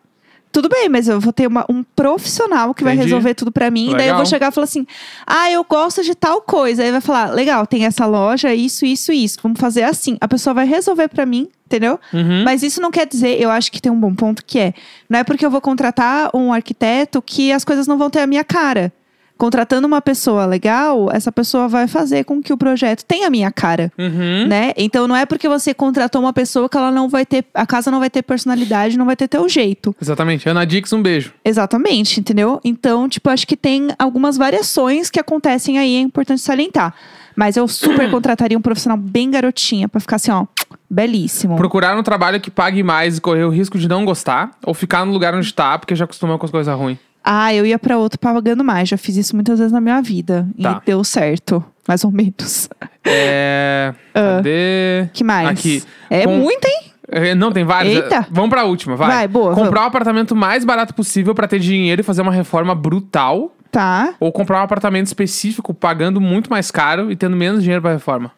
Tudo 0.52 0.70
bem, 0.70 0.88
mas 0.88 1.08
eu 1.08 1.20
vou 1.20 1.34
ter 1.34 1.48
uma- 1.48 1.66
um 1.68 1.82
profissional 1.82 2.76
que 2.76 2.84
vai 2.84 2.94
Entendi. 2.94 3.08
resolver 3.08 3.34
tudo 3.34 3.52
pra 3.52 3.72
mim. 3.72 3.86
E 3.86 3.94
daí 3.94 3.94
eu 3.94 3.98
Legal. 4.02 4.18
vou 4.18 4.26
chegar 4.28 4.52
e 4.52 4.54
falar 4.54 4.66
assim: 4.66 4.86
ah, 5.26 5.50
eu 5.50 5.64
gosto 5.68 6.04
de 6.04 6.14
tal 6.14 6.42
coisa. 6.44 6.84
Aí 6.84 6.92
vai 6.92 7.02
falar: 7.02 7.32
legal, 7.34 7.66
tem 7.66 7.86
essa 7.86 8.06
loja, 8.06 8.54
isso, 8.54 8.86
isso, 8.86 9.12
isso. 9.12 9.40
Vamos 9.42 9.60
fazer 9.60 9.82
assim. 9.82 10.16
A 10.22 10.28
pessoa 10.28 10.54
vai 10.54 10.68
resolver 10.68 11.08
pra 11.08 11.26
mim, 11.26 11.50
entendeu? 11.66 12.00
Uhum. 12.14 12.44
Mas 12.44 12.62
isso 12.62 12.80
não 12.80 12.92
quer 12.92 13.08
dizer, 13.08 13.42
eu 13.42 13.50
acho 13.50 13.72
que 13.72 13.82
tem 13.82 13.92
um 13.92 14.00
bom 14.00 14.14
ponto 14.14 14.46
que 14.46 14.60
é: 14.60 14.74
não 15.10 15.18
é 15.18 15.24
porque 15.24 15.44
eu 15.44 15.50
vou 15.50 15.60
contratar 15.60 16.30
um 16.36 16.54
arquiteto 16.54 17.20
que 17.20 17.52
as 17.52 17.64
coisas 17.66 17.88
não 17.88 17.98
vão 17.98 18.12
ter 18.12 18.20
a 18.20 18.28
minha 18.28 18.44
cara. 18.44 18.94
Contratando 19.38 19.88
uma 19.88 20.02
pessoa 20.02 20.46
legal, 20.46 21.10
essa 21.12 21.32
pessoa 21.32 21.68
vai 21.68 21.88
fazer 21.88 22.24
com 22.24 22.42
que 22.42 22.54
o 22.54 22.58
projeto 22.58 23.04
tenha 23.04 23.28
a 23.28 23.30
minha 23.30 23.52
cara 23.52 23.92
Uhum. 23.98 24.48
né? 24.48 24.72
Então 24.78 25.08
não 25.08 25.16
é 25.16 25.25
porque 25.25 25.50
você 25.50 25.74
contratou 25.74 26.22
uma 26.22 26.32
pessoa 26.32 26.70
que 26.70 26.78
ela 26.78 26.92
não 26.92 27.10
vai 27.10 27.25
ter, 27.25 27.46
a 27.54 27.66
casa 27.66 27.90
não 27.92 28.00
vai 28.00 28.10
ter 28.10 28.22
personalidade, 28.22 28.98
não 28.98 29.06
vai 29.06 29.16
ter 29.16 29.28
teu 29.28 29.48
jeito. 29.50 29.96
Exatamente. 30.02 30.48
Ana 30.48 30.66
Dix, 30.66 30.94
um 30.94 31.02
beijo. 31.02 31.34
Exatamente, 31.44 32.20
entendeu? 32.20 32.60
Então, 32.63 33.10
tipo, 33.10 33.30
acho 33.30 33.46
que 33.48 33.58
tem 33.58 33.90
algumas 33.98 34.38
variações 34.38 35.10
que 35.10 35.20
acontecem 35.20 35.78
aí, 35.78 35.96
é 35.96 36.00
importante 36.00 36.42
salientar. 36.42 36.94
Mas 37.36 37.58
eu 37.58 37.68
super 37.68 38.10
contrataria 38.12 38.58
um 38.58 38.62
profissional 38.62 38.98
bem 38.98 39.32
garotinha 39.32 39.90
pra 39.90 40.00
ficar 40.00 40.18
assim, 40.18 40.32
ó, 40.32 40.46
belíssimo. 40.90 41.56
Procurar 41.56 41.98
um 41.98 42.04
trabalho 42.04 42.40
que 42.40 42.52
pague 42.52 42.84
mais 42.84 43.18
e 43.18 43.22
correr 43.22 43.44
o 43.44 43.50
risco 43.50 43.78
de 43.78 43.88
não 43.88 44.06
gostar, 44.06 44.52
ou 44.66 44.74
ficar 44.74 45.06
no 45.06 45.12
lugar 45.12 45.34
onde 45.34 45.52
tá, 45.54 45.78
porque 45.78 45.96
já 45.96 46.06
acostumou 46.06 46.38
com 46.38 46.46
as 46.46 46.52
coisas 46.52 46.74
ruins. 46.78 46.98
Ah, 47.24 47.53
eu 47.53 47.65
ia 47.65 47.80
pra 47.80 47.98
outro 47.98 48.20
pagando 48.20 48.63
mais. 48.63 48.89
Já 48.89 48.98
fiz 48.98 49.15
isso 49.15 49.36
muitas 49.36 49.58
vezes 49.60 49.72
na 49.72 49.80
minha 49.80 50.01
vida. 50.01 50.48
Tá. 50.62 50.82
E 50.82 50.86
deu 50.88 51.03
certo. 51.03 51.63
Mais 51.88 52.03
ou 52.03 52.12
menos. 52.12 52.70
É. 53.06 53.94
Cadê? 54.13 55.10
que 55.13 55.24
mais? 55.24 55.48
Aqui. 55.50 55.84
É 56.10 56.24
Com- 56.25 56.38
muito, 56.38 56.65
hein? 56.65 56.92
É, 57.10 57.36
Não, 57.36 57.51
tem 57.51 57.63
vários. 57.63 57.94
Eita. 57.96 58.25
Vamos 58.32 58.50
pra 58.50 58.63
última, 58.65 58.96
vai. 58.96 59.08
Vai, 59.10 59.27
boa, 59.27 59.50
Comprar 59.53 59.65
vamos. 59.70 59.84
o 59.84 59.88
apartamento 59.88 60.36
mais 60.36 60.63
barato 60.65 60.94
possível 60.94 61.36
pra 61.36 61.48
ter 61.48 61.60
dinheiro 61.60 62.01
e 62.01 62.03
fazer 62.03 62.22
uma 62.22 62.32
reforma 62.32 62.74
brutal. 62.74 63.53
Tá. 63.72 64.13
Ou 64.20 64.32
comprar 64.32 64.60
um 64.60 64.63
apartamento 64.63 65.08
específico 65.08 65.74
pagando 65.74 66.22
muito 66.22 66.50
mais 66.50 66.72
caro 66.72 67.12
e 67.12 67.15
tendo 67.15 67.36
menos 67.36 67.62
dinheiro 67.62 67.82
pra 67.82 67.91
reforma. 67.91 68.32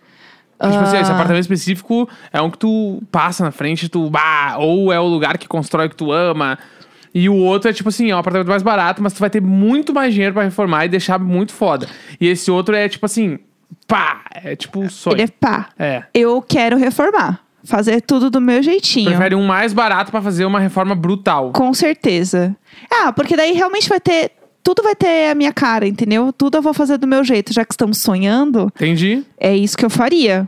Porque, 0.58 0.72
Tipo 0.72 0.86
assim, 0.88 0.98
esse 0.98 1.12
Ah. 1.12 1.14
apartamento 1.14 1.42
específico 1.42 2.10
é 2.32 2.42
um 2.42 2.50
que 2.50 2.58
tu 2.58 3.04
passa 3.12 3.44
na 3.44 3.52
frente, 3.52 3.90
tu. 3.90 4.10
Bah, 4.10 4.56
ou 4.58 4.92
é 4.92 5.00
o 5.00 5.06
lugar 5.06 5.38
que 5.38 5.48
constrói 5.48 5.88
o 5.88 5.90
que 5.90 5.96
tu 5.96 6.12
ama. 6.12 6.58
E 7.16 7.30
o 7.30 7.36
outro 7.36 7.70
é 7.70 7.74
tipo 7.74 7.88
assim, 7.88 8.12
é 8.12 8.16
um 8.16 8.20
apartamento 8.20 8.50
mais 8.50 8.62
barato, 8.62 9.02
mas 9.02 9.14
tu 9.14 9.20
vai 9.20 9.30
ter 9.30 9.42
muito 9.42 9.94
mais 9.94 10.14
dinheiro 10.14 10.34
pra 10.34 10.44
reformar 10.44 10.84
e 10.86 10.90
deixar 10.90 11.18
muito 11.18 11.54
foda. 11.54 11.88
E 12.20 12.28
esse 12.28 12.52
outro 12.52 12.76
é 12.76 12.90
tipo 12.90 13.06
assim, 13.06 13.40
pá, 13.88 14.26
é 14.34 14.54
tipo 14.54 14.82
um 14.82 14.90
sonho. 14.90 15.16
Ele 15.16 15.24
é 15.24 15.28
pá. 15.28 15.70
É. 15.80 16.04
Eu 16.14 16.42
quero 16.42 16.76
reformar. 16.76 17.40
Fazer 17.64 18.02
tudo 18.02 18.30
do 18.30 18.40
meu 18.40 18.62
jeitinho. 18.62 19.08
Prefere 19.10 19.34
um 19.34 19.44
mais 19.44 19.74
barato 19.74 20.12
pra 20.12 20.22
fazer 20.22 20.46
uma 20.46 20.60
reforma 20.60 20.94
brutal. 20.94 21.52
Com 21.52 21.74
certeza. 21.74 22.56
Ah, 22.92 23.12
porque 23.12 23.36
daí 23.36 23.54
realmente 23.54 23.90
vai 23.90 24.00
ter. 24.00 24.34
Tudo 24.62 24.84
vai 24.84 24.94
ter 24.94 25.32
a 25.32 25.36
minha 25.36 25.54
cara, 25.54 25.88
entendeu? 25.88 26.34
Tudo 26.34 26.58
eu 26.58 26.62
vou 26.62 26.74
fazer 26.74 26.98
do 26.98 27.08
meu 27.08 27.24
jeito. 27.24 27.54
Já 27.54 27.64
que 27.64 27.74
estamos 27.74 28.00
sonhando, 28.00 28.72
Entendi? 28.76 29.24
é 29.40 29.56
isso 29.56 29.78
que 29.78 29.86
eu 29.86 29.90
faria. 29.90 30.48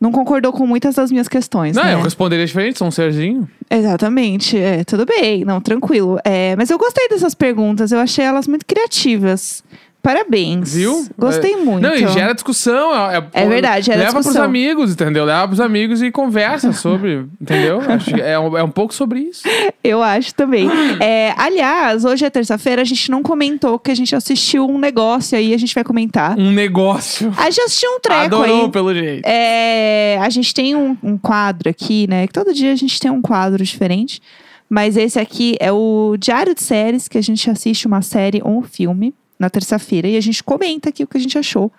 Não 0.00 0.12
concordou 0.12 0.52
com 0.52 0.66
muitas 0.66 0.96
das 0.96 1.10
minhas 1.10 1.28
questões, 1.28 1.76
Não, 1.76 1.82
né? 1.84 1.94
eu 1.94 2.02
responderia 2.02 2.44
diferente, 2.44 2.78
sou 2.78 2.88
um 2.88 2.90
serzinho. 2.90 3.48
Exatamente. 3.70 4.58
É, 4.58 4.84
tudo 4.84 5.06
bem. 5.06 5.44
Não, 5.44 5.60
tranquilo. 5.60 6.18
É, 6.24 6.54
mas 6.56 6.68
eu 6.68 6.76
gostei 6.78 7.08
dessas 7.08 7.34
perguntas. 7.34 7.90
Eu 7.92 7.98
achei 8.00 8.24
elas 8.24 8.46
muito 8.46 8.66
criativas. 8.66 9.62
Parabéns. 10.04 10.74
Viu? 10.74 11.06
Gostei 11.18 11.54
É- 11.54 11.56
muito. 11.56 11.82
Não, 11.82 11.94
e 11.94 12.06
gera 12.08 12.34
discussão. 12.34 12.94
É, 13.10 13.26
É 13.32 13.46
verdade, 13.48 13.86
gera 13.86 13.98
Leva 13.98 14.10
pros 14.12 14.24
discussão. 14.26 14.44
amigos, 14.44 14.92
entendeu? 14.92 15.24
Leva 15.24 15.48
pros 15.48 15.60
amigos 15.60 16.02
e 16.02 16.10
conversa 16.10 16.72
sobre, 16.76 17.24
entendeu? 17.40 17.80
Acho 17.80 18.12
que 18.12 18.20
é, 18.20 18.38
um, 18.38 18.54
é 18.58 18.62
um 18.62 18.68
pouco 18.70 18.92
sobre 18.92 19.20
isso. 19.20 19.42
Eu 19.82 20.02
acho 20.02 20.34
também. 20.34 20.68
É, 21.00 21.32
aliás, 21.38 22.04
hoje 22.04 22.22
é 22.22 22.28
terça-feira, 22.28 22.82
a 22.82 22.84
gente 22.84 23.10
não 23.10 23.22
comentou 23.22 23.78
que 23.78 23.90
a 23.90 23.94
gente 23.96 24.14
assistiu 24.14 24.68
um 24.68 24.78
negócio 24.78 25.38
aí, 25.38 25.54
a 25.54 25.58
gente 25.58 25.74
vai 25.74 25.82
comentar. 25.82 26.38
Um 26.38 26.52
negócio. 26.52 27.32
A 27.38 27.48
gente 27.48 27.62
assistiu 27.62 27.90
um 27.92 27.98
treco 28.00 28.20
Adorou, 28.26 28.64
aí. 28.66 28.70
pelo 28.70 28.92
jeito. 28.94 29.26
É, 29.26 30.18
a 30.20 30.28
gente 30.28 30.52
tem 30.52 30.76
um, 30.76 30.94
um 31.02 31.16
quadro 31.16 31.70
aqui, 31.70 32.06
né? 32.06 32.26
Que 32.26 32.32
todo 32.34 32.52
dia 32.52 32.72
a 32.72 32.76
gente 32.76 33.00
tem 33.00 33.10
um 33.10 33.22
quadro 33.22 33.64
diferente. 33.64 34.20
Mas 34.68 34.98
esse 34.98 35.18
aqui 35.18 35.56
é 35.60 35.72
o 35.72 36.14
Diário 36.18 36.54
de 36.54 36.62
Séries, 36.62 37.08
que 37.08 37.16
a 37.16 37.22
gente 37.22 37.48
assiste 37.48 37.86
uma 37.86 38.02
série 38.02 38.42
ou 38.44 38.58
um 38.58 38.62
filme 38.62 39.14
na 39.38 39.50
terça-feira 39.50 40.08
e 40.08 40.16
a 40.16 40.20
gente 40.20 40.42
comenta 40.42 40.88
aqui 40.88 41.04
o 41.04 41.06
que 41.06 41.16
a 41.16 41.20
gente 41.20 41.38
achou. 41.38 41.72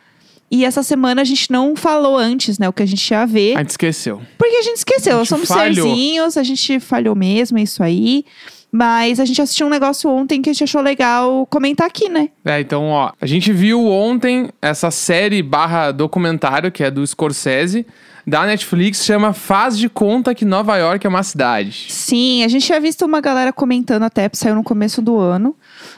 E 0.49 0.63
essa 0.63 0.83
semana 0.83 1.21
a 1.21 1.25
gente 1.25 1.51
não 1.51 1.75
falou 1.75 2.17
antes, 2.17 2.59
né? 2.59 2.69
O 2.69 2.73
que 2.73 2.83
a 2.83 2.85
gente 2.85 3.09
ia 3.09 3.25
ver. 3.25 3.55
A 3.55 3.59
gente 3.59 3.71
esqueceu. 3.71 4.21
Porque 4.37 4.55
a 4.55 4.61
gente 4.61 4.77
esqueceu. 4.77 5.15
A 5.15 5.17
gente 5.19 5.29
Somos 5.29 5.47
falhou. 5.47 5.87
serzinhos, 5.87 6.37
a 6.37 6.43
gente 6.43 6.79
falhou 6.79 7.15
mesmo, 7.15 7.57
é 7.57 7.63
isso 7.63 7.81
aí. 7.81 8.23
Mas 8.71 9.19
a 9.19 9.25
gente 9.25 9.41
assistiu 9.41 9.67
um 9.67 9.69
negócio 9.69 10.09
ontem 10.09 10.41
que 10.41 10.49
a 10.49 10.53
gente 10.53 10.65
achou 10.65 10.81
legal 10.81 11.47
comentar 11.47 11.87
aqui, 11.87 12.09
né? 12.09 12.29
É, 12.43 12.59
então, 12.59 12.89
ó, 12.89 13.11
a 13.19 13.25
gente 13.25 13.51
viu 13.53 13.85
ontem 13.87 14.49
essa 14.61 14.91
série 14.91 15.41
barra 15.41 15.91
documentário, 15.91 16.71
que 16.71 16.83
é 16.83 16.91
do 16.91 17.05
Scorsese, 17.07 17.85
da 18.27 18.45
Netflix, 18.45 19.05
chama 19.05 19.33
Faz 19.33 19.77
de 19.77 19.87
Conta 19.87 20.33
que 20.35 20.43
Nova 20.43 20.75
York 20.77 21.05
é 21.05 21.09
uma 21.09 21.23
cidade. 21.23 21.85
Sim, 21.89 22.43
a 22.43 22.47
gente 22.47 22.65
tinha 22.65 22.79
visto 22.79 23.05
uma 23.05 23.21
galera 23.21 23.53
comentando 23.53 24.03
até, 24.03 24.29
saiu 24.33 24.55
no 24.55 24.63
começo 24.63 25.01
do 25.01 25.17
ano. 25.17 25.55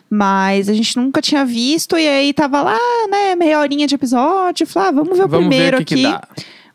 Mas 0.10 0.70
a 0.70 0.74
gente 0.74 0.96
nunca 0.98 1.22
tinha 1.22 1.46
visto, 1.46 1.98
e 1.98 2.08
aí 2.08 2.34
tava 2.34 2.62
lá, 2.62 2.78
né, 3.10 3.36
meia 3.36 3.60
horinha 3.60 3.86
de 3.88 3.96
episódio. 3.96 4.65
Falei, 4.65 4.89
ah, 4.89 4.91
vamos 4.91 5.17
ver 5.17 5.26
o 5.26 5.28
Vamos 5.28 5.48
primeiro 5.48 5.78
ver 5.78 5.84
o 5.84 5.86
que, 5.86 5.93
aqui. 5.96 6.04
que 6.04 6.10
dá. 6.10 6.22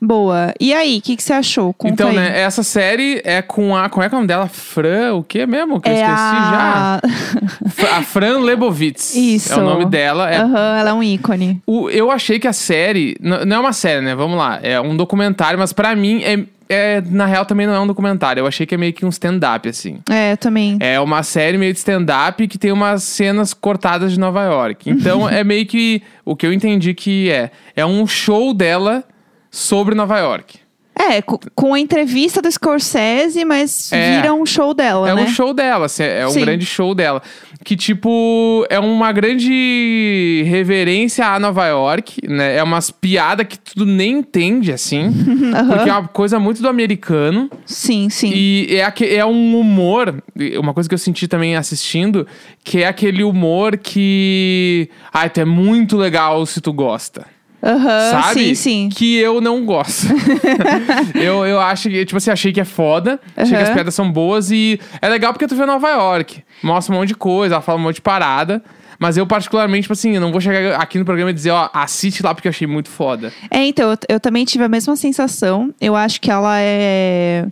Boa. 0.05 0.53
E 0.59 0.75
aí, 0.75 0.99
o 0.99 1.01
que, 1.01 1.17
que 1.17 1.23
você 1.23 1.33
achou? 1.33 1.73
Conta 1.73 1.95
então, 1.95 2.09
aí. 2.09 2.17
né, 2.17 2.41
essa 2.41 2.65
série 2.65 3.23
é 3.25 3.41
com 3.41 3.77
a. 3.77 3.89
Como 3.89 4.03
é 4.03 4.09
que 4.09 4.15
é 4.15 4.17
o 4.17 4.19
nome 4.19 4.27
dela? 4.27 4.49
Fran, 4.49 5.15
o 5.15 5.23
que 5.23 5.47
mesmo? 5.47 5.81
Que 5.81 5.89
eu 5.89 5.93
é 5.93 6.01
esqueci 6.01 6.13
a... 6.13 7.01
já. 7.81 7.93
A 7.99 8.03
Fran 8.03 8.39
Lebovitz. 8.41 9.15
Isso. 9.15 9.53
É 9.53 9.57
o 9.59 9.63
nome 9.63 9.85
dela. 9.85 10.29
É 10.29 10.39
Aham, 10.39 10.79
ela 10.79 10.91
é 10.91 10.93
um 10.93 11.03
ícone. 11.03 11.63
O- 11.65 11.89
eu 11.89 12.11
achei 12.11 12.41
que 12.41 12.49
a 12.49 12.53
série. 12.53 13.17
Não 13.21 13.57
é 13.57 13.61
uma 13.61 13.73
série, 13.73 14.05
né? 14.05 14.15
Vamos 14.15 14.37
lá. 14.37 14.59
É 14.61 14.81
um 14.81 14.97
documentário, 14.97 15.59
mas 15.59 15.73
pra 15.73 15.95
mim, 15.95 16.23
é, 16.25 16.41
é- 16.69 17.03
na 17.09 17.27
real, 17.27 17.45
também 17.47 17.67
não 17.67 17.75
é 17.75 17.79
um 17.79 17.87
documentário. 17.87 18.41
Eu 18.41 18.47
achei 18.47 18.67
que 18.67 18.75
é 18.75 18.79
meio 18.79 18.93
que 18.93 19.05
um 19.07 19.09
stand-up, 19.09 19.69
assim. 19.69 19.99
É, 20.11 20.35
também. 20.35 20.79
É 20.81 20.99
uma 20.99 21.23
série 21.23 21.57
meio 21.59 21.73
de 21.73 21.79
stand-up 21.79 22.49
que 22.49 22.59
tem 22.59 22.73
umas 22.73 23.05
cenas 23.05 23.55
cortadas 23.55 24.13
de 24.13 24.19
Nova 24.19 24.43
York. 24.43 24.91
Então 24.91 25.29
é 25.31 25.45
meio 25.45 25.65
que. 25.67 26.03
O 26.25 26.35
que 26.35 26.45
eu 26.47 26.53
entendi 26.53 26.93
que 26.93 27.31
é. 27.31 27.51
É 27.77 27.87
um 27.87 28.05
show 28.07 28.53
dela 28.53 29.05
sobre 29.53 29.95
Nova 29.95 30.19
York. 30.19 30.59
É, 30.95 31.23
co- 31.23 31.41
com 31.55 31.73
a 31.75 31.81
entrevista 31.81 32.43
do 32.43 32.51
Scorsese, 32.53 33.45
mas 33.47 33.91
É. 33.93 34.17
vira 34.21 34.35
um 34.35 34.45
show 34.45 34.75
dela, 34.75 35.09
É 35.11 35.15
né? 35.15 35.23
um 35.23 35.27
show 35.27 35.53
dela, 35.55 35.87
assim, 35.87 36.03
é 36.03 36.27
um 36.27 36.31
Sim. 36.31 36.41
grande 36.43 36.67
show 36.67 36.95
dela. 36.95 37.23
Que, 37.65 37.75
tipo, 37.77 38.65
é 38.69 38.79
uma 38.79 39.11
grande 39.11 40.45
reverência 40.47 41.27
a 41.27 41.39
Nova 41.41 41.67
York, 41.67 42.21
né? 42.29 42.57
É 42.57 42.63
umas 42.63 42.91
piadas 42.91 43.47
que 43.49 43.59
tu 43.59 43.85
nem 43.87 44.19
entende, 44.19 44.71
assim. 44.73 45.11
Porque 45.69 45.89
é 45.89 45.93
uma 45.93 46.09
coisa 46.09 46.39
muito 46.39 46.61
do 46.61 46.69
americano. 46.69 47.51
Sim, 47.65 48.09
sim. 48.11 48.31
E 48.35 48.69
é, 48.77 49.15
é 49.17 49.25
um 49.25 49.59
humor, 49.59 50.23
uma 50.61 50.75
coisa 50.75 50.89
que 50.89 50.95
eu 50.95 50.99
senti 50.99 51.27
também 51.27 51.57
assistindo, 51.57 52.27
que 52.63 52.83
é 52.83 52.87
aquele 52.87 53.25
humor 53.25 53.77
que. 53.79 54.89
Ai, 55.13 55.31
tu 55.31 55.41
é 55.41 55.45
muito 55.45 55.97
legal 55.97 56.45
se 56.47 56.61
tu 56.61 56.73
gosta. 56.73 57.27
Aham, 57.63 58.11
sabe? 58.11 58.41
sim, 58.41 58.55
sim. 58.55 58.89
Que 58.89 59.17
eu 59.19 59.41
não 59.41 59.65
gosto. 59.65 60.07
eu, 61.15 61.47
eu 61.47 61.61
acho 61.61 61.89
que, 61.89 62.05
tipo 62.05 62.17
assim, 62.17 62.31
achei 62.31 62.53
que 62.53 62.61
é 62.61 62.65
foda. 62.65 63.21
Achei 63.37 63.57
que 63.57 63.63
as 63.63 63.71
piadas 63.71 63.95
são 63.95 64.11
boas 64.11 64.51
e 64.51 64.81
é 65.01 65.09
legal 65.09 65.33
porque 65.33 65.47
tu 65.47 65.55
vê 65.55 65.65
Nova 65.65 65.89
York. 65.89 66.43
Mostra 66.63 66.95
um 66.95 66.99
monte 66.99 67.09
de 67.09 67.15
coisa, 67.15 67.55
ela 67.55 67.63
fala 67.63 67.79
um 67.79 67.83
monte 67.83 67.97
de 67.97 68.03
parada. 68.03 68.63
Mas 68.99 69.17
eu, 69.17 69.27
particularmente, 69.27 69.83
tipo 69.83 69.95
assim, 69.95 70.15
eu 70.15 70.21
não 70.21 70.31
vou 70.31 70.41
chegar 70.41 70.81
aqui 70.81 70.99
no 70.99 71.05
programa 71.05 71.31
e 71.31 71.35
dizer, 71.35 71.51
ó, 71.51 71.69
assiste 71.73 72.23
lá 72.23 72.35
porque 72.35 72.47
eu 72.47 72.51
achei 72.51 72.69
muito 72.69 72.89
foda. 72.89 73.33
É, 73.51 73.65
então, 73.65 73.91
eu, 73.91 73.99
eu 74.09 74.21
também 74.21 74.45
tive 74.45 74.63
a 74.63 74.69
mesma 74.69 74.95
sensação. 74.95 75.75
Eu 75.81 75.97
acho 75.97 76.21
que 76.21 76.31
ela 76.31 76.57
é. 76.59 77.47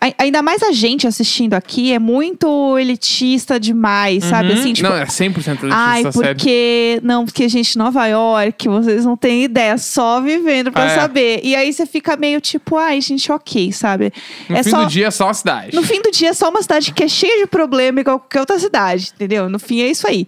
Ai- 0.00 0.14
Ainda 0.18 0.42
mais 0.42 0.62
a 0.62 0.72
gente 0.72 1.06
assistindo 1.06 1.54
aqui 1.54 1.92
é 1.92 1.98
muito 1.98 2.78
elitista 2.78 3.58
demais, 3.60 4.24
sabe? 4.24 4.52
Uhum. 4.52 4.58
Assim, 4.60 4.72
tipo. 4.72 4.88
não, 4.88 4.96
é 4.96 5.04
100% 5.04 5.20
elitista, 5.28 5.68
Ai, 5.72 6.02
sério. 6.02 6.12
porque. 6.12 7.00
Não, 7.02 7.24
porque, 7.24 7.48
gente, 7.48 7.76
Nova 7.76 8.06
York, 8.06 8.68
vocês 8.68 9.04
não 9.04 9.16
têm 9.16 9.44
ideia, 9.44 9.76
só 9.78 10.20
vivendo 10.20 10.72
pra 10.72 10.84
É. 10.84 10.94
saber. 10.94 11.40
E 11.44 11.54
aí 11.54 11.72
você 11.72 11.84
fica 11.86 12.16
meio 12.16 12.40
tipo, 12.40 12.76
ai, 12.76 13.00
gente, 13.00 13.30
ok, 13.30 13.72
sabe? 13.72 14.12
No 14.48 14.56
é 14.56 14.62
fim 14.62 14.70
só. 14.70 14.84
do 14.84 14.86
dia 14.90 15.06
é 15.06 15.10
só 15.10 15.28
a 15.28 15.34
cidade. 15.34 15.74
No 15.76 15.82
fim 15.82 16.00
do 16.02 16.10
dia 16.10 16.30
é 16.30 16.32
só 16.32 16.48
uma 16.48 16.62
cidade 16.62 16.92
que 16.92 17.04
é 17.04 17.08
cheia 17.08 17.38
de 17.40 17.46
problema, 17.46 18.00
igual 18.00 18.18
qualquer 18.18 18.40
outra 18.40 18.58
cidade, 18.58 19.12
entendeu? 19.14 19.48
No 19.48 19.58
fim 19.58 19.80
é 19.80 19.90
isso 19.90 20.06
aí. 20.08 20.26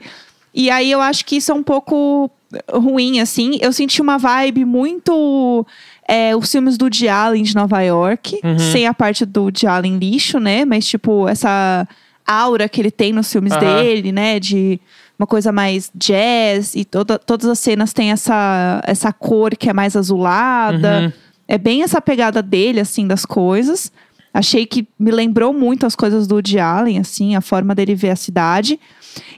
E 0.55 0.69
aí 0.71 0.91
eu 0.91 1.01
acho 1.01 1.25
que 1.25 1.37
isso 1.37 1.51
é 1.51 1.55
um 1.55 1.63
pouco 1.63 2.31
ruim, 2.71 3.21
assim. 3.21 3.59
Eu 3.63 3.73
senti 3.73 4.03
uma 4.03 4.19
vibe 4.19 4.67
muito. 4.67 5.67
É, 6.13 6.37
os 6.37 6.51
filmes 6.53 6.77
do 6.77 6.85
Woody 6.85 7.09
Allen 7.09 7.43
de 7.43 7.55
Nova 7.55 7.81
York, 7.81 8.39
Uhum. 8.45 8.59
sem 8.59 8.87
a 8.87 8.93
parte 8.93 9.25
do 9.25 9.45
Woody 9.45 9.67
Allen 9.67 9.97
lixo, 9.97 10.39
né? 10.39 10.65
Mas, 10.65 10.87
tipo, 10.87 11.27
essa 11.27 11.89
aura 12.27 12.69
que 12.69 12.81
ele 12.81 12.91
tem 12.91 13.13
nos 13.13 13.33
filmes 13.33 13.53
Aham. 13.53 13.61
dele, 13.83 14.13
né? 14.13 14.39
De 14.39 14.79
uma 15.19 15.27
coisa 15.27 15.51
mais 15.53 15.91
jazz 15.95 16.75
e 16.75 16.85
toda, 16.85 17.19
todas 17.19 17.49
as 17.49 17.59
cenas 17.59 17.93
têm 17.93 18.11
essa, 18.11 18.83
essa 18.87 19.13
cor 19.13 19.57
que 19.57 19.71
é 19.71 19.73
mais 19.73 19.97
azulada. 19.97 21.01
Uhum. 21.05 21.13
É 21.49 21.59
bem 21.59 21.83
essa 21.83 22.01
pegada 22.01 22.43
dele, 22.43 22.81
assim, 22.81 23.07
das 23.07 23.25
coisas. 23.25 23.91
Achei 24.35 24.65
que 24.65 24.87
me 24.99 25.11
lembrou 25.11 25.53
muito 25.53 25.85
as 25.85 25.95
coisas 25.95 26.27
do 26.27 26.37
Woody 26.37 26.59
Allen, 26.59 26.99
assim, 26.99 27.37
a 27.37 27.41
forma 27.41 27.75
dele 27.75 27.95
ver 27.95 28.11
a 28.11 28.17
cidade. 28.17 28.81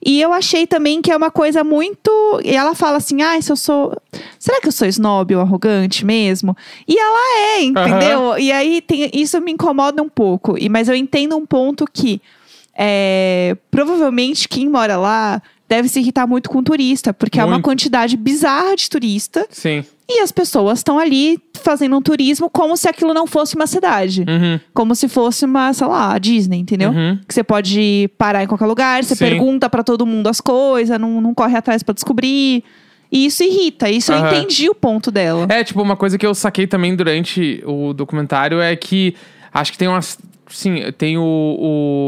E 0.05 0.21
eu 0.21 0.33
achei 0.33 0.67
também 0.67 1.03
que 1.03 1.11
é 1.11 1.17
uma 1.17 1.31
coisa 1.31 1.65
muito. 1.65 2.11
E 2.45 2.55
ela 2.55 2.75
fala 2.75 2.99
assim: 2.99 3.23
ah, 3.23 3.41
se 3.41 3.51
eu 3.51 3.57
sou. 3.57 3.97
Será 4.39 4.61
que 4.61 4.69
eu 4.69 4.73
sou 4.73 4.87
snob 4.87 5.35
ou 5.35 5.41
arrogante 5.41 6.05
mesmo? 6.05 6.57
E 6.87 6.97
ela 6.97 7.39
é, 7.39 7.63
entendeu? 7.63 8.39
E 8.39 8.53
aí 8.53 8.81
tem... 8.81 9.11
isso 9.13 9.41
me 9.41 9.53
incomoda 9.53 10.03
um 10.03 10.09
pouco. 10.09 10.57
E, 10.59 10.69
mas 10.69 10.89
eu 10.89 10.95
entendo 10.95 11.37
um 11.37 11.45
ponto 11.45 11.87
que 11.93 12.23
é, 12.77 13.57
provavelmente 13.71 14.49
quem 14.49 14.69
mora 14.69 14.97
lá 14.97 15.43
deve 15.69 15.89
se 15.89 16.01
irritar 16.01 16.27
muito 16.27 16.51
com 16.51 16.63
turista, 16.63 17.13
porque 17.13 17.41
é 17.41 17.45
uma 17.45 17.53
Muito. 17.53 17.65
quantidade 17.65 18.17
bizarra 18.17 18.77
de 18.77 18.89
turista. 18.89 19.47
Sim. 19.51 19.85
E 20.09 20.21
as 20.21 20.31
pessoas 20.31 20.81
estão 20.81 20.99
ali 20.99 21.39
fazendo 21.55 21.97
um 21.97 22.03
turismo 22.03 22.51
como 22.51 22.77
se 22.77 22.87
aquilo 22.87 23.15
não 23.15 23.27
fosse 23.27 23.57
uma 23.57 23.67
cidade. 23.67 24.21
Uhum. 24.29 24.61
Como 24.75 24.95
se 24.95 25.09
fosse 25.09 25.47
uma, 25.47 25.73
sei 25.73 25.87
lá, 25.87 26.13
a 26.13 26.19
Disney, 26.19 26.59
entendeu? 26.59 26.91
Uhum. 26.91 27.19
Que 27.27 27.33
você 27.33 27.43
pode 27.43 28.11
parar 28.19 28.45
em 28.45 28.47
qualquer 28.47 28.67
lugar, 28.67 29.03
você 29.03 29.17
Sim. 29.17 29.25
pergunta 29.25 29.71
pra 29.71 29.83
todo 29.83 30.05
mundo 30.05 30.29
as 30.29 30.41
coisas, 30.41 31.01
não, 31.01 31.21
não 31.23 31.33
corre 31.35 31.57
atrás 31.57 31.83
pra 31.83 31.95
descobrir. 31.95 32.63
E 33.11 33.27
isso 33.27 33.43
irrita. 33.43 33.89
Isso 33.89 34.13
eu 34.13 34.19
Aham. 34.19 34.29
entendi 34.35 34.69
o 34.69 34.75
ponto 34.75 35.11
dela. 35.11 35.47
É, 35.49 35.65
tipo, 35.65 35.81
uma 35.81 35.97
coisa 35.97 36.19
que 36.19 36.27
eu 36.27 36.35
saquei 36.35 36.67
também 36.67 36.95
durante 36.95 37.63
o 37.65 37.95
documentário 37.95 38.61
é 38.61 38.77
que 38.77 39.15
acho 39.53 39.73
que 39.73 39.79
tem 39.79 39.89
umas. 39.89 40.19
Sim, 40.55 40.81
tem 40.97 41.19
o, 41.19 41.23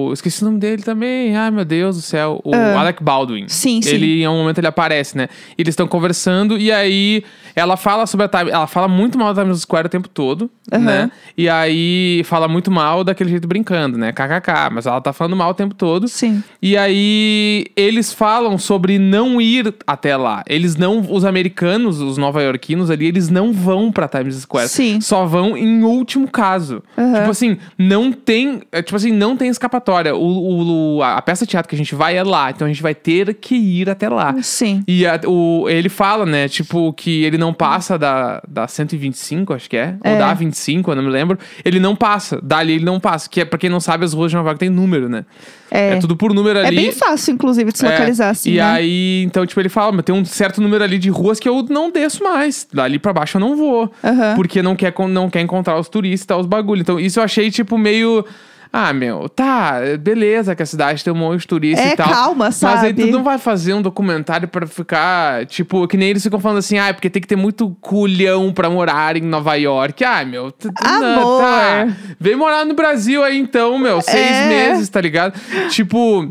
o. 0.09 0.13
Esqueci 0.13 0.43
o 0.43 0.47
nome 0.47 0.59
dele 0.59 0.83
também. 0.83 1.37
Ai, 1.37 1.51
meu 1.51 1.65
Deus 1.65 1.97
do 1.97 2.03
céu. 2.03 2.41
O 2.45 2.55
Ah. 2.55 2.81
Alec 2.81 3.03
Baldwin. 3.03 3.47
Sim, 3.49 3.83
sim. 3.83 3.91
Ele, 3.91 4.23
em 4.23 4.29
um 4.29 4.37
momento, 4.39 4.59
ele 4.59 4.67
aparece, 4.67 5.17
né? 5.17 5.29
Eles 5.59 5.73
estão 5.73 5.89
conversando 5.89 6.57
e 6.59 6.71
aí 6.71 7.25
ela 7.55 7.77
fala 7.77 8.07
sobre 8.07 8.27
a 8.27 8.29
Time. 8.29 8.51
Ela 8.51 8.67
fala 8.67 8.87
muito 8.89 9.19
mal 9.19 9.33
da 9.35 9.43
Times 9.43 9.61
Square 9.61 9.87
o 9.87 9.91
tempo 9.91 10.09
todo, 10.09 10.51
Aham. 10.73 10.81
né? 10.85 11.11
E 11.37 11.49
aí 11.49 12.23
fala 12.25 12.47
muito 12.49 12.71
mal 12.71 13.03
daquele 13.03 13.31
jeito 13.31 13.49
brincando, 13.49 13.99
né? 13.99 14.13
KKK. 14.13 14.71
Mas 14.73 14.87
ela 14.87 15.01
tá 15.01 15.13
falando 15.13 15.35
mal 15.37 15.51
o 15.51 15.55
tempo 15.55 15.75
todo. 15.75 16.07
Sim. 16.09 16.43
E 16.63 16.77
aí 16.77 17.67
eles 17.77 18.13
falam 18.13 18.59
sobre 18.59 18.99
não 18.99 19.41
ir 19.41 19.75
até 19.87 20.17
lá. 20.17 20.43
Eles 20.49 20.77
não, 20.77 21.01
os 21.11 21.25
americanos, 21.25 22.01
os 22.01 22.17
nova-iorquinos 22.19 22.91
ali, 22.91 23.07
eles 23.07 23.29
não 23.29 23.53
vão 23.53 23.91
pra 23.91 24.07
Times 24.09 24.37
Square. 24.37 24.69
Sim. 24.69 25.01
Só 25.01 25.25
vão 25.27 25.57
em 25.57 25.83
último 25.83 26.29
caso. 26.29 26.83
Tipo 27.17 27.31
assim, 27.31 27.57
não 27.79 28.13
tem, 28.13 28.36
é, 28.73 28.83
tipo 28.83 28.97
assim, 28.97 29.13
não 29.13 29.37
tem 29.37 29.49
escapatória. 29.49 30.15
O, 30.15 30.19
o- 30.21 30.97
o- 30.97 31.03
a 31.03 31.21
peça 31.23 31.45
de 31.45 31.51
teatro 31.51 31.69
que 31.69 31.75
a 31.75 31.79
gente 31.79 31.95
vai 31.95 32.17
é 32.17 32.23
lá, 32.23 32.51
então 32.51 32.67
a 32.67 32.69
gente 32.69 32.83
vai 32.83 32.95
ter 32.95 33.35
que 33.35 33.55
ir 33.55 33.89
até 33.91 34.09
lá. 34.09 34.35
Sim. 34.43 34.83
E 34.87 35.07
a- 35.07 35.21
o, 35.27 35.67
ele 35.69 35.89
fala, 35.89 36.25
né, 36.27 36.49
tipo, 36.49 36.93
que 36.93 37.25
ele 37.25 37.39
não 37.39 37.53
passa 37.53 37.99
da, 37.99 38.43
da 38.49 38.67
125, 38.69 39.53
acho 39.55 39.69
que 39.71 39.77
é, 39.77 39.97
É. 40.03 40.13
ou 40.13 40.19
da 40.19 40.33
25, 40.35 40.91
eu 40.91 40.97
não 40.97 41.03
me 41.03 41.11
lembro. 41.11 41.39
Ele 41.65 41.79
não 41.81 41.95
passa, 41.97 42.41
dali 42.43 42.73
ele 42.75 42.85
não 42.85 42.99
passa. 43.01 43.29
Que 43.29 43.41
é, 43.43 43.45
pra 43.45 43.59
quem 43.59 43.71
não 43.71 43.81
sabe, 43.81 44.05
as 44.05 44.13
ruas 44.13 44.31
de 44.31 44.37
Nova 44.37 44.49
York 44.51 44.59
tem 44.61 44.71
número, 44.71 45.09
né? 45.09 45.25
É. 45.71 45.95
É 45.95 45.97
tudo 45.97 46.17
por 46.17 46.33
número 46.33 46.59
É 46.61 46.67
ali. 46.67 46.77
bem 46.77 46.93
fácil, 46.93 47.35
inclusive, 47.35 47.73
de 47.73 47.79
se 47.79 47.87
É, 47.87 47.91
localizar, 47.91 48.31
assim. 48.31 48.51
E 48.53 48.57
né? 48.57 48.63
aí, 48.63 49.23
então, 49.25 49.45
tipo, 49.45 49.61
ele 49.61 49.69
fala, 49.69 49.91
mas 49.93 50.05
tem 50.05 50.15
um 50.15 50.25
certo 50.25 50.61
número 50.61 50.83
ali 50.85 50.97
de 50.97 51.11
ruas 51.11 51.41
que 51.41 51.49
eu 51.49 51.65
não 51.69 51.91
desço 51.91 52.23
mais. 52.23 52.67
Dali 52.73 52.99
pra 53.01 53.13
baixo 53.13 53.37
eu 53.37 53.41
não 53.41 53.57
vou. 53.57 53.91
Aham. 54.03 54.35
Porque 54.37 54.63
não 54.63 54.77
quer, 54.77 54.95
não 55.09 55.29
quer 55.29 55.41
encontrar 55.41 55.77
os 55.79 55.89
turistas 55.89 56.25
e 56.25 56.27
tal, 56.29 56.41
os 56.41 56.47
bagulho. 56.47 56.81
Então, 56.83 57.01
isso 57.01 57.19
eu 57.19 57.25
achei, 57.25 57.51
tipo, 57.51 57.77
meio. 57.77 58.25
Ah, 58.73 58.93
meu, 58.93 59.27
tá, 59.29 59.81
beleza 59.99 60.55
que 60.55 60.63
a 60.63 60.67
cidade 60.67 61.03
tem 61.03 61.11
um 61.11 61.17
monte 61.17 61.41
de 61.43 61.47
turista 61.47 61.83
É, 61.83 61.93
e 61.93 61.97
tal. 61.97 62.09
calma, 62.11 62.45
Mas 62.47 62.63
aí 62.65 62.91
sabe? 62.91 63.05
tu 63.05 63.11
não 63.11 63.23
vai 63.25 63.39
fazer 63.39 63.73
um 63.73 63.81
documentário 63.81 64.47
pra 64.49 64.67
ficar, 64.67 65.47
tipo, 65.47 65.87
que 65.89 65.97
nem 65.97 66.11
eles 66.11 66.23
ficam 66.23 66.39
falando 66.39 66.59
assim, 66.59 66.77
ah, 66.77 66.93
porque 66.93 67.09
tem 67.09 67.23
que 67.23 67.29
ter 67.29 67.37
muito 67.37 67.71
culhão 67.81 68.53
pra 68.53 68.69
morar 68.69 69.17
em 69.17 69.23
Nova 69.23 69.55
York. 69.55 70.05
Ah, 70.05 70.25
meu, 70.27 70.53
tu- 70.53 70.69
tu- 70.71 70.85
não, 70.85 71.21
Amor. 71.21 71.41
tá. 71.41 71.89
Vem 72.21 72.37
morar 72.37 72.67
no 72.67 72.75
Brasil 72.75 73.25
aí 73.25 73.39
então, 73.39 73.79
meu, 73.79 74.03
seis 74.03 74.31
É. 74.31 74.49
meses, 74.49 74.89
tá 74.91 75.01
ligado? 75.01 75.33
Tipo. 75.71 76.29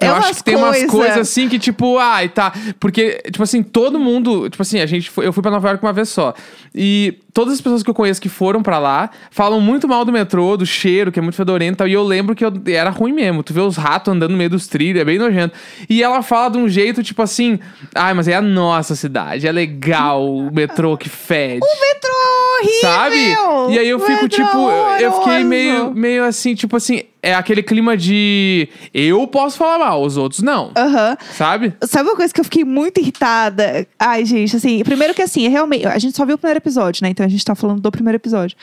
É 0.00 0.06
eu 0.06 0.14
acho 0.14 0.28
umas 0.28 0.36
que 0.38 0.44
tem 0.44 0.54
umas 0.54 0.76
coisa. 0.76 0.92
coisas 0.92 1.18
assim 1.18 1.48
que, 1.48 1.58
tipo, 1.58 1.98
ai, 1.98 2.28
tá. 2.28 2.52
Porque, 2.78 3.20
tipo 3.32 3.42
assim, 3.42 3.64
todo 3.64 3.98
mundo. 3.98 4.48
Tipo 4.48 4.62
assim, 4.62 4.78
a 4.78 4.86
gente 4.86 5.10
foi, 5.10 5.26
eu 5.26 5.32
fui 5.32 5.42
pra 5.42 5.50
Nova 5.50 5.68
York 5.68 5.84
uma 5.84 5.92
vez 5.92 6.08
só. 6.08 6.32
E 6.72 7.18
todas 7.34 7.54
as 7.54 7.60
pessoas 7.60 7.82
que 7.82 7.90
eu 7.90 7.94
conheço 7.94 8.20
que 8.20 8.28
foram 8.28 8.62
pra 8.62 8.78
lá 8.78 9.10
falam 9.28 9.60
muito 9.60 9.88
mal 9.88 10.04
do 10.04 10.12
metrô, 10.12 10.56
do 10.56 10.64
cheiro, 10.64 11.10
que 11.10 11.18
é 11.18 11.22
muito 11.22 11.34
fedorento 11.34 11.74
e 11.74 11.76
tal. 11.78 11.88
E 11.88 11.94
eu 11.94 12.04
lembro 12.04 12.36
que 12.36 12.44
eu, 12.44 12.52
era 12.68 12.90
ruim 12.90 13.12
mesmo. 13.12 13.42
Tu 13.42 13.52
vê 13.52 13.60
os 13.60 13.76
ratos 13.76 14.14
andando 14.14 14.30
no 14.30 14.36
meio 14.36 14.50
dos 14.50 14.68
trilhos, 14.68 15.02
é 15.02 15.04
bem 15.04 15.18
nojento. 15.18 15.56
E 15.90 16.00
ela 16.00 16.22
fala 16.22 16.50
de 16.50 16.58
um 16.58 16.68
jeito, 16.68 17.02
tipo 17.02 17.20
assim, 17.20 17.58
ai, 17.92 18.14
mas 18.14 18.28
é 18.28 18.36
a 18.36 18.42
nossa 18.42 18.94
cidade, 18.94 19.48
é 19.48 19.52
legal 19.52 20.24
o 20.24 20.48
metrô 20.52 20.96
que 20.96 21.08
fede. 21.08 21.58
Metrô 21.80 22.14
horrível! 22.60 22.80
Sabe? 22.80 23.74
E 23.74 23.78
aí 23.80 23.88
eu 23.88 23.98
fico, 23.98 24.22
Metrô 24.22 24.28
tipo, 24.28 24.70
eu 25.00 25.12
fiquei 25.12 25.32
horroroso. 25.32 25.44
meio, 25.48 25.90
meio 25.92 26.24
assim, 26.24 26.54
tipo 26.54 26.76
assim, 26.76 27.02
é 27.22 27.34
aquele 27.34 27.62
clima 27.62 27.96
de 27.96 28.68
eu 28.94 29.26
posso 29.26 29.58
falar 29.58 29.78
mal, 29.78 30.02
os 30.02 30.16
outros 30.16 30.42
não. 30.42 30.72
Aham. 30.76 31.16
Sabe? 31.32 31.74
Sabe 31.82 32.08
uma 32.08 32.16
coisa 32.16 32.32
que 32.32 32.40
eu 32.40 32.44
fiquei 32.44 32.64
muito 32.64 33.00
irritada? 33.00 33.86
Ai, 33.98 34.24
gente, 34.24 34.56
assim, 34.56 34.82
primeiro 34.84 35.14
que 35.14 35.22
assim, 35.22 35.48
realmente, 35.48 35.86
a 35.86 35.98
gente 35.98 36.16
só 36.16 36.24
viu 36.24 36.36
o 36.36 36.38
primeiro 36.38 36.58
episódio, 36.58 37.02
né? 37.02 37.10
Então 37.10 37.24
a 37.24 37.28
gente 37.28 37.44
tá 37.44 37.54
falando 37.54 37.80
do 37.80 37.90
primeiro 37.90 38.16
episódio. 38.16 38.56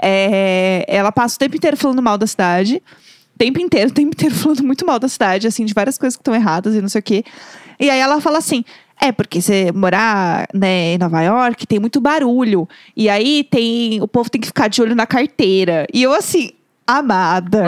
É, 0.00 0.84
ela 0.88 1.12
passa 1.12 1.36
o 1.36 1.38
tempo 1.38 1.56
inteiro 1.56 1.76
falando 1.76 2.02
mal 2.02 2.18
da 2.18 2.26
cidade. 2.26 2.82
Tempo 3.38 3.60
inteiro, 3.60 3.90
o 3.90 3.94
tempo 3.94 4.14
inteiro 4.14 4.34
falando 4.34 4.62
muito 4.62 4.84
mal 4.84 4.98
da 4.98 5.08
cidade, 5.08 5.46
assim, 5.46 5.64
de 5.64 5.72
várias 5.72 5.96
coisas 5.96 6.16
que 6.16 6.20
estão 6.20 6.34
erradas 6.34 6.74
e 6.74 6.80
não 6.80 6.88
sei 6.88 6.98
o 6.98 7.02
quê. 7.02 7.24
E 7.80 7.88
aí 7.88 7.98
ela 7.98 8.20
fala 8.20 8.38
assim: 8.38 8.64
é, 9.00 9.10
porque 9.10 9.42
você 9.42 9.72
morar 9.72 10.46
né, 10.54 10.94
em 10.94 10.98
Nova 10.98 11.20
York 11.22 11.66
tem 11.66 11.80
muito 11.80 12.00
barulho. 12.00 12.68
E 12.96 13.08
aí 13.08 13.42
tem. 13.42 14.00
O 14.00 14.06
povo 14.06 14.30
tem 14.30 14.40
que 14.40 14.46
ficar 14.46 14.68
de 14.68 14.80
olho 14.80 14.94
na 14.94 15.06
carteira. 15.06 15.86
E 15.92 16.02
eu 16.02 16.12
assim. 16.12 16.50
Amada, 16.84 17.64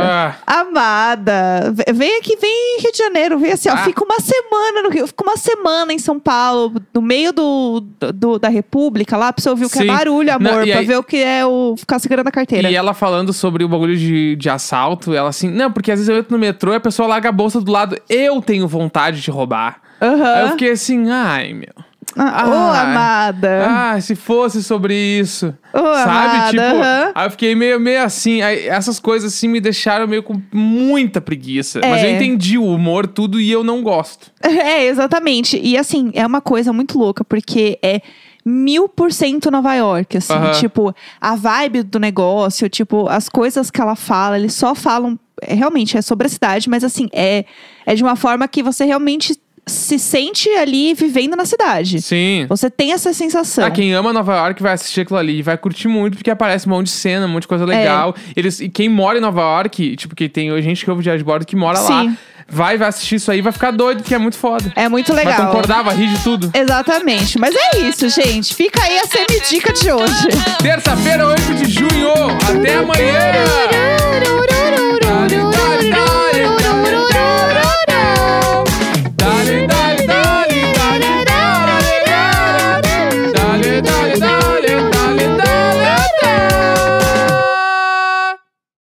Ah. 0.46 0.60
amada, 0.60 1.72
vem 1.94 2.18
aqui, 2.18 2.36
vem 2.36 2.50
em 2.78 2.82
Rio 2.82 2.92
de 2.92 2.98
Janeiro, 2.98 3.38
vem 3.38 3.52
assim, 3.52 3.68
ó, 3.68 3.72
Ah. 3.72 3.76
fica 3.78 4.04
uma 4.04 4.18
semana 4.20 4.82
no 4.82 4.90
Rio, 4.90 5.06
fica 5.06 5.22
uma 5.24 5.36
semana 5.36 5.92
em 5.92 5.98
São 5.98 6.18
Paulo, 6.18 6.74
no 6.92 7.00
meio 7.00 7.32
do, 7.32 7.80
do- 8.12 8.38
da 8.38 8.48
República, 8.48 9.16
lá 9.16 9.32
pra 9.32 9.40
você 9.42 9.48
ouvir 9.48 9.66
o 9.66 9.70
que 9.70 9.78
Sim. 9.78 9.84
é 9.84 9.86
barulho, 9.86 10.28
Não, 10.40 10.50
amor, 10.50 10.66
e 10.66 10.70
pra 10.72 10.80
aí- 10.80 10.86
ver 10.86 10.96
o 10.98 11.02
que 11.02 11.16
é 11.22 11.46
o 11.46 11.74
ficar 11.76 11.98
segurando 12.00 12.26
a 12.26 12.32
carteira. 12.32 12.68
E 12.70 12.74
ela 12.74 12.92
falando 12.92 13.32
sobre 13.32 13.62
o 13.64 13.68
bagulho 13.68 13.96
de, 13.96 14.36
de 14.36 14.50
assalto, 14.50 15.14
ela 15.14 15.28
assim, 15.28 15.48
não, 15.48 15.70
porque 15.72 15.92
às 15.92 15.98
vezes 16.00 16.08
eu 16.08 16.18
entro 16.18 16.32
no 16.32 16.38
metrô 16.38 16.72
e 16.72 16.76
a 16.76 16.80
pessoa 16.80 17.08
larga 17.08 17.28
a 17.28 17.32
bolsa 17.32 17.60
do 17.60 17.70
lado, 17.70 17.96
eu 18.08 18.42
tenho 18.42 18.66
vontade 18.66 19.20
de 19.20 19.30
roubar. 19.30 19.80
Aham. 20.02 20.34
Aí 20.34 20.42
eu 20.42 20.48
fiquei 20.50 20.72
assim, 20.72 21.08
ai, 21.10 21.52
meu. 21.54 21.72
Ah, 22.16 22.48
Ô, 22.48 22.52
Ah. 22.52 22.80
amada. 22.82 23.66
Ah, 23.68 24.00
se 24.00 24.14
fosse 24.14 24.62
sobre 24.62 24.94
isso. 24.94 25.52
Ô, 25.72 25.78
sabe? 25.78 26.02
amada, 26.02 26.50
tipo, 26.50 27.12
aí 27.14 27.26
eu 27.26 27.30
fiquei 27.30 27.54
meio, 27.54 27.80
meio 27.80 28.02
assim. 28.02 28.40
Aí 28.42 28.68
essas 28.68 29.00
coisas 29.00 29.32
assim 29.34 29.48
me 29.48 29.60
deixaram 29.60 30.06
meio 30.06 30.22
com 30.22 30.40
muita 30.52 31.20
preguiça. 31.20 31.80
Mas 31.82 32.02
eu 32.02 32.08
É. 32.10 32.12
entendi 32.16 32.56
o 32.56 32.64
humor, 32.66 33.06
tudo, 33.06 33.40
e 33.40 33.50
eu 33.50 33.64
não 33.64 33.82
gosto. 33.82 34.30
É, 34.44 34.86
exatamente. 34.86 35.58
E 35.60 35.76
assim, 35.76 36.10
é 36.14 36.24
uma 36.26 36.40
coisa 36.40 36.72
muito 36.72 36.98
louca, 36.98 37.24
porque 37.24 37.78
é 37.82 38.00
mil 38.46 38.88
por 38.88 39.10
cento 39.12 39.50
Nova 39.50 39.74
York, 39.74 40.18
assim. 40.18 40.34
Tipo, 40.60 40.94
a 41.20 41.34
vibe 41.34 41.82
do 41.82 41.98
negócio, 41.98 42.68
tipo, 42.68 43.08
as 43.08 43.28
coisas 43.28 43.70
que 43.70 43.80
ela 43.80 43.96
fala, 43.96 44.38
eles 44.38 44.54
só 44.54 44.74
falam. 44.74 45.18
é, 45.42 45.52
realmente, 45.52 45.96
é 45.96 46.00
sobre 46.02 46.26
a 46.28 46.30
cidade, 46.30 46.70
mas 46.70 46.84
assim, 46.84 47.08
é, 47.12 47.44
é 47.84 47.94
de 47.96 48.02
uma 48.04 48.14
forma 48.14 48.46
que 48.46 48.62
você 48.62 48.84
realmente 48.84 49.36
se 49.66 49.98
sente 49.98 50.48
ali 50.50 50.92
vivendo 50.94 51.36
na 51.36 51.44
cidade. 51.44 52.02
Sim. 52.02 52.46
Você 52.48 52.68
tem 52.70 52.92
essa 52.92 53.12
sensação. 53.14 53.64
Ah, 53.64 53.70
quem 53.70 53.92
ama 53.94 54.12
Nova 54.12 54.34
York 54.34 54.62
vai 54.62 54.72
assistir 54.74 55.02
aquilo 55.02 55.18
ali 55.18 55.38
e 55.38 55.42
vai 55.42 55.56
curtir 55.56 55.88
muito, 55.88 56.16
porque 56.16 56.30
aparece 56.30 56.66
um 56.66 56.70
monte 56.70 56.86
de 56.86 56.92
cena, 56.92 57.26
um 57.26 57.30
monte 57.30 57.42
de 57.42 57.48
coisa 57.48 57.64
legal. 57.64 58.14
Eles, 58.36 58.60
e 58.60 58.68
quem 58.68 58.88
mora 58.88 59.18
em 59.18 59.20
Nova 59.20 59.40
York, 59.40 59.96
tipo, 59.96 60.14
que 60.14 60.28
tem 60.28 60.50
gente 60.62 60.84
que 60.84 60.90
ouve 60.90 61.02
de 61.02 61.24
Bordo 61.24 61.46
que 61.46 61.56
mora 61.56 61.78
lá, 61.80 62.02
Sim. 62.02 62.16
vai, 62.46 62.76
vai 62.76 62.88
assistir 62.88 63.14
isso 63.16 63.30
aí 63.30 63.40
vai 63.40 63.52
ficar 63.52 63.70
doido, 63.70 64.02
porque 64.02 64.14
é 64.14 64.18
muito 64.18 64.36
foda. 64.36 64.70
É 64.76 64.88
muito 64.88 65.14
Vai 65.14 65.24
legal. 65.24 65.46
concordar, 65.46 65.82
vai 65.82 65.96
rir 65.96 66.08
de 66.08 66.22
tudo. 66.22 66.50
Exatamente. 66.52 67.38
Mas 67.38 67.54
é 67.54 67.78
isso, 67.78 68.08
gente. 68.10 68.54
Fica 68.54 68.82
aí 68.82 68.98
a 68.98 69.06
semi-dica 69.06 69.72
de 69.72 69.90
hoje. 69.90 70.28
Terça-feira, 70.62 71.26
8 71.28 71.54
de 71.54 71.70
junho. 71.70 72.12
Até 72.48 72.76
amanhã! 72.76 73.24